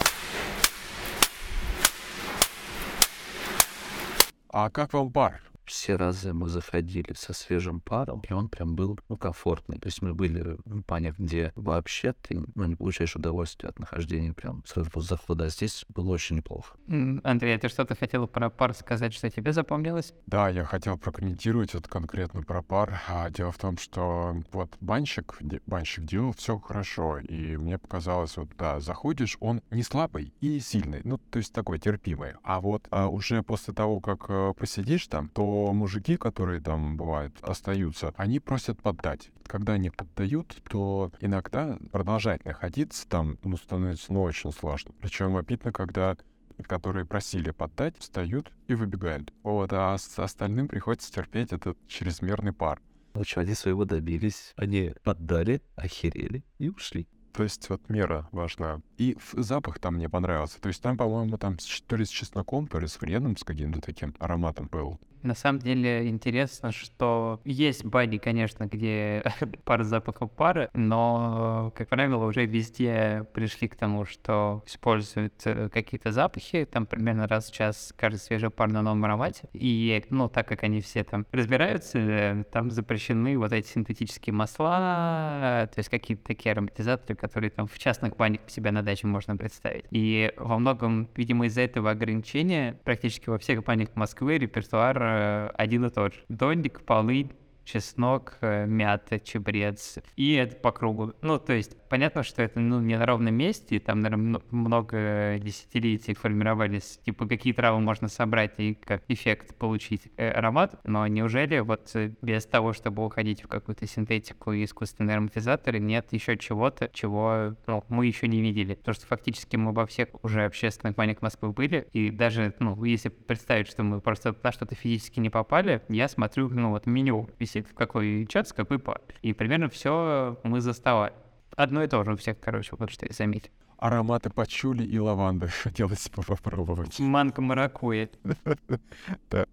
А 4.56 4.70
как 4.70 4.92
вам 4.92 5.08
бар? 5.08 5.42
Все 5.66 5.96
разы 5.96 6.32
мы 6.32 6.48
заходили 6.48 7.14
со 7.14 7.32
свежим 7.32 7.80
паром, 7.80 8.22
и 8.28 8.32
он 8.32 8.48
прям 8.48 8.74
был, 8.74 8.98
ну, 9.08 9.16
комфортный. 9.16 9.78
То 9.78 9.86
есть 9.86 10.02
мы 10.02 10.14
были 10.14 10.56
в 10.64 10.84
банях, 10.84 11.18
где 11.18 11.52
вообще 11.54 12.12
ты 12.12 12.42
ну, 12.54 12.64
не 12.64 12.76
получаешь 12.76 13.16
удовольствие 13.16 13.70
от 13.70 13.78
нахождения 13.78 14.32
прям 14.32 14.62
сразу 14.66 14.90
захода. 15.00 15.44
А 15.44 15.48
здесь 15.48 15.84
было 15.88 16.12
очень 16.12 16.36
неплохо. 16.36 16.76
Андрей, 17.24 17.58
ты 17.58 17.68
что-то 17.68 17.94
хотел 17.94 18.26
про 18.26 18.50
пар 18.50 18.74
сказать, 18.74 19.14
что 19.14 19.30
тебе 19.30 19.52
запомнилось? 19.52 20.14
Да, 20.26 20.48
я 20.48 20.64
хотел 20.64 20.98
прокомментировать 20.98 21.74
вот 21.74 21.88
конкретно 21.88 22.42
про 22.42 22.62
пар. 22.62 23.00
А, 23.08 23.30
дело 23.30 23.52
в 23.52 23.58
том, 23.58 23.78
что 23.78 24.36
вот 24.52 24.76
банщик, 24.80 25.38
банщик 25.66 26.04
делал 26.04 26.32
все 26.32 26.58
хорошо, 26.58 27.18
и 27.18 27.56
мне 27.56 27.78
показалось, 27.78 28.36
вот 28.36 28.48
да, 28.58 28.80
заходишь, 28.80 29.36
он 29.40 29.62
не 29.70 29.82
слабый 29.82 30.32
и 30.40 30.48
не 30.48 30.60
сильный, 30.60 31.00
ну, 31.04 31.18
то 31.18 31.38
есть 31.38 31.52
такой 31.52 31.78
терпимый. 31.78 32.32
А 32.42 32.60
вот 32.60 32.86
а 32.90 33.08
уже 33.08 33.42
после 33.42 33.74
того, 33.74 34.00
как 34.00 34.26
а, 34.28 34.52
посидишь 34.52 35.06
там, 35.06 35.28
то 35.28 35.53
мужики, 35.72 36.16
которые 36.16 36.60
там 36.60 36.96
бывают, 36.96 37.36
остаются, 37.42 38.12
они 38.16 38.40
просят 38.40 38.80
поддать. 38.82 39.30
Когда 39.46 39.74
они 39.74 39.90
поддают, 39.90 40.56
то 40.68 41.12
иногда 41.20 41.78
продолжать 41.92 42.44
находиться 42.44 43.08
там, 43.08 43.38
ну, 43.44 43.56
становится 43.56 44.12
ну, 44.12 44.22
очень 44.22 44.52
сложно. 44.52 44.92
Причем 45.00 45.36
обидно, 45.36 45.72
когда 45.72 46.16
которые 46.62 47.04
просили 47.04 47.50
поддать, 47.50 47.98
встают 47.98 48.52
и 48.68 48.74
выбегают. 48.74 49.32
Вот, 49.42 49.72
а 49.72 49.96
с 49.98 50.18
остальным 50.18 50.68
приходится 50.68 51.12
терпеть 51.12 51.52
этот 51.52 51.76
чрезмерный 51.88 52.52
пар. 52.52 52.80
Ну 53.14 53.24
что, 53.24 53.40
они 53.40 53.54
своего 53.54 53.84
добились, 53.84 54.52
они 54.56 54.94
поддали, 55.02 55.62
охерели 55.76 56.44
и 56.58 56.68
ушли. 56.68 57.08
То 57.32 57.42
есть 57.42 57.68
вот 57.68 57.88
мера 57.88 58.28
важна. 58.30 58.80
И 58.96 59.16
запах 59.32 59.80
там 59.80 59.94
мне 59.94 60.08
понравился. 60.08 60.60
То 60.60 60.68
есть 60.68 60.80
там, 60.80 60.96
по-моему, 60.96 61.36
там 61.36 61.56
то 61.86 61.96
ли 61.96 62.04
с 62.04 62.08
чесноком, 62.08 62.68
то 62.68 62.78
ли 62.78 62.86
с 62.86 62.96
хреном, 62.96 63.36
с 63.36 63.42
каким-то 63.42 63.80
таким 63.80 64.14
ароматом 64.20 64.68
был. 64.68 65.00
На 65.24 65.34
самом 65.34 65.58
деле 65.58 66.06
интересно, 66.06 66.70
что 66.70 67.40
есть 67.44 67.82
бани, 67.82 68.18
конечно, 68.18 68.66
где 68.66 69.24
пара 69.64 69.82
запахов 69.82 70.30
пары, 70.30 70.68
но, 70.74 71.72
как 71.74 71.88
правило, 71.88 72.26
уже 72.26 72.44
везде 72.44 73.26
пришли 73.32 73.68
к 73.68 73.74
тому, 73.74 74.04
что 74.04 74.62
используют 74.66 75.32
э, 75.46 75.70
какие-то 75.70 76.12
запахи, 76.12 76.68
там 76.70 76.84
примерно 76.84 77.26
раз 77.26 77.50
в 77.50 77.54
час 77.54 77.94
каждый 77.96 78.18
свежий 78.18 78.50
пар 78.50 78.70
на 78.70 78.82
новом 78.82 79.02
аромате. 79.06 79.48
И, 79.54 80.04
ну, 80.10 80.28
так 80.28 80.46
как 80.46 80.62
они 80.62 80.82
все 80.82 81.04
там 81.04 81.24
разбираются, 81.32 81.98
э, 81.98 82.44
там 82.52 82.70
запрещены 82.70 83.38
вот 83.38 83.50
эти 83.54 83.66
синтетические 83.66 84.34
масла, 84.34 85.70
то 85.72 85.78
есть 85.78 85.88
какие-то 85.88 86.22
такие 86.22 86.52
ароматизаторы, 86.52 87.16
которые 87.16 87.48
там 87.48 87.66
в 87.66 87.78
частных 87.78 88.14
банях 88.16 88.40
себя 88.48 88.72
на 88.72 88.82
даче 88.82 89.06
можно 89.06 89.38
представить. 89.38 89.86
И 89.90 90.34
во 90.36 90.58
многом, 90.58 91.08
видимо, 91.16 91.46
из-за 91.46 91.62
этого 91.62 91.92
ограничения 91.92 92.78
практически 92.84 93.30
во 93.30 93.38
всех 93.38 93.64
банях 93.64 93.88
Москвы 93.94 94.36
репертуар 94.36 95.13
один 95.54 95.84
и 95.84 95.90
тот 95.90 96.14
же. 96.14 96.20
Донник, 96.28 96.80
полынь, 96.82 97.32
чеснок, 97.64 98.38
э, 98.40 98.66
мята, 98.66 99.18
чебрец. 99.18 99.98
И 100.16 100.34
это 100.34 100.56
по 100.56 100.72
кругу. 100.72 101.14
Ну, 101.22 101.38
то 101.38 101.52
есть, 101.52 101.76
понятно, 101.88 102.22
что 102.22 102.42
это 102.42 102.60
ну, 102.60 102.80
не 102.80 102.96
на 102.98 103.06
ровном 103.06 103.34
месте, 103.34 103.80
там, 103.80 104.00
наверное, 104.00 104.40
много 104.50 105.38
десятилетий 105.40 106.14
формировались, 106.14 106.98
типа, 107.04 107.26
какие 107.26 107.52
травы 107.52 107.80
можно 107.80 108.08
собрать 108.08 108.54
и 108.58 108.74
как 108.74 109.02
эффект 109.08 109.56
получить 109.56 110.02
э, 110.16 110.30
аромат, 110.30 110.78
но 110.84 111.06
неужели 111.06 111.58
вот 111.60 111.90
э, 111.94 112.12
без 112.22 112.46
того, 112.46 112.72
чтобы 112.72 113.04
уходить 113.04 113.42
в 113.42 113.48
какую-то 113.48 113.86
синтетику 113.86 114.52
и 114.52 114.64
искусственные 114.64 115.14
ароматизаторы, 115.14 115.78
нет 115.78 116.12
еще 116.12 116.36
чего-то, 116.36 116.90
чего 116.92 117.54
ну, 117.66 117.84
мы 117.88 118.06
еще 118.06 118.28
не 118.28 118.40
видели? 118.40 118.74
Потому 118.74 118.94
что 118.94 119.06
фактически 119.06 119.56
мы 119.56 119.72
во 119.72 119.86
всех 119.86 120.08
уже 120.22 120.44
общественных 120.44 120.96
банях 120.96 121.22
Москвы 121.22 121.52
были, 121.52 121.86
и 121.92 122.10
даже, 122.10 122.54
ну, 122.58 122.82
если 122.84 123.08
представить, 123.08 123.68
что 123.68 123.82
мы 123.82 124.00
просто 124.00 124.34
на 124.42 124.52
что-то 124.52 124.74
физически 124.74 125.20
не 125.20 125.30
попали, 125.30 125.82
я 125.88 126.08
смотрю, 126.08 126.48
ну, 126.48 126.70
вот 126.70 126.86
меню 126.86 127.28
в 127.62 127.74
какой 127.74 128.26
чат, 128.28 128.48
с 128.48 128.52
какой 128.52 128.78
пар. 128.78 129.00
И 129.22 129.32
примерно 129.32 129.68
все 129.68 130.38
мы 130.42 130.60
заставали. 130.60 131.12
Одно 131.56 131.82
и 131.82 131.86
то 131.86 132.02
же 132.04 132.12
у 132.12 132.16
всех, 132.16 132.40
короче, 132.40 132.74
вот 132.78 132.90
что 132.90 133.06
я 133.06 133.12
заметил. 133.12 133.50
Ароматы 133.78 134.30
пачули 134.30 134.84
и 134.84 134.98
лаванды 134.98 135.48
хотелось 135.62 136.08
бы 136.10 136.22
попробовать. 136.22 136.98
Манка 136.98 137.40
маракуя. 137.40 138.08
Да. 139.30 139.46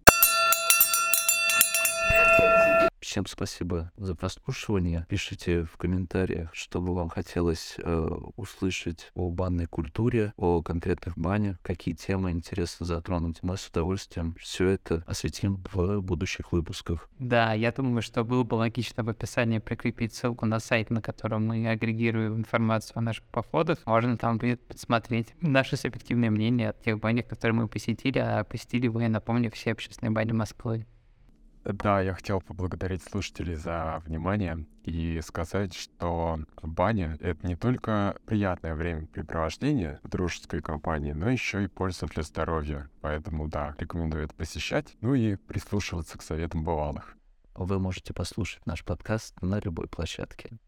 Всем 3.12 3.26
спасибо 3.26 3.92
за 3.98 4.14
прослушивание. 4.14 5.04
Пишите 5.06 5.64
в 5.64 5.76
комментариях, 5.76 6.48
что 6.54 6.80
бы 6.80 6.94
вам 6.94 7.10
хотелось 7.10 7.74
э, 7.76 8.08
услышать 8.36 9.10
о 9.14 9.28
банной 9.28 9.66
культуре, 9.66 10.32
о 10.38 10.62
конкретных 10.62 11.18
банях, 11.18 11.60
какие 11.60 11.94
темы 11.94 12.30
интересно 12.30 12.86
затронуть. 12.86 13.42
Мы 13.42 13.58
с 13.58 13.68
удовольствием 13.68 14.34
все 14.40 14.66
это 14.66 15.04
осветим 15.06 15.62
в 15.74 16.00
будущих 16.00 16.52
выпусках. 16.52 17.10
Да, 17.18 17.52
я 17.52 17.70
думаю, 17.70 18.00
что 18.00 18.24
было 18.24 18.44
бы 18.44 18.54
логично 18.54 19.04
в 19.04 19.10
описании 19.10 19.58
прикрепить 19.58 20.14
ссылку 20.14 20.46
на 20.46 20.58
сайт, 20.58 20.88
на 20.88 21.02
котором 21.02 21.46
мы 21.46 21.68
агрегируем 21.68 22.38
информацию 22.38 22.96
о 22.96 23.02
наших 23.02 23.24
походах. 23.24 23.80
Можно 23.84 24.16
там 24.16 24.38
будет 24.38 24.66
посмотреть 24.66 25.34
наши 25.42 25.76
субъективные 25.76 26.30
мнения 26.30 26.70
о 26.70 26.82
тех 26.82 26.98
банях, 26.98 27.26
которые 27.26 27.56
мы 27.56 27.68
посетили, 27.68 28.20
а 28.20 28.42
посетили 28.44 28.88
вы, 28.88 29.06
напомню, 29.08 29.50
все 29.50 29.72
общественные 29.72 30.12
бани 30.12 30.32
Москвы. 30.32 30.86
Да, 31.64 32.00
я 32.00 32.14
хотел 32.14 32.40
поблагодарить 32.40 33.04
слушателей 33.04 33.54
за 33.54 34.02
внимание 34.04 34.66
и 34.82 35.20
сказать, 35.22 35.74
что 35.74 36.40
баня— 36.60 37.16
это 37.20 37.46
не 37.46 37.54
только 37.54 38.16
приятное 38.26 38.74
времяпрепровождение 38.74 40.00
в 40.02 40.08
дружеской 40.08 40.60
компании, 40.60 41.12
но 41.12 41.30
еще 41.30 41.62
и 41.64 41.68
польза 41.68 42.06
для 42.06 42.24
здоровья. 42.24 42.90
Поэтому, 43.00 43.46
да, 43.46 43.76
рекомендую 43.78 44.24
это 44.24 44.34
посещать, 44.34 44.96
ну 45.00 45.14
и 45.14 45.36
прислушиваться 45.36 46.18
к 46.18 46.22
советам 46.22 46.64
бывалых. 46.64 47.16
Вы 47.54 47.78
можете 47.78 48.12
послушать 48.12 48.66
наш 48.66 48.84
подкаст 48.84 49.40
на 49.40 49.60
любой 49.60 49.86
площадке. 49.86 50.58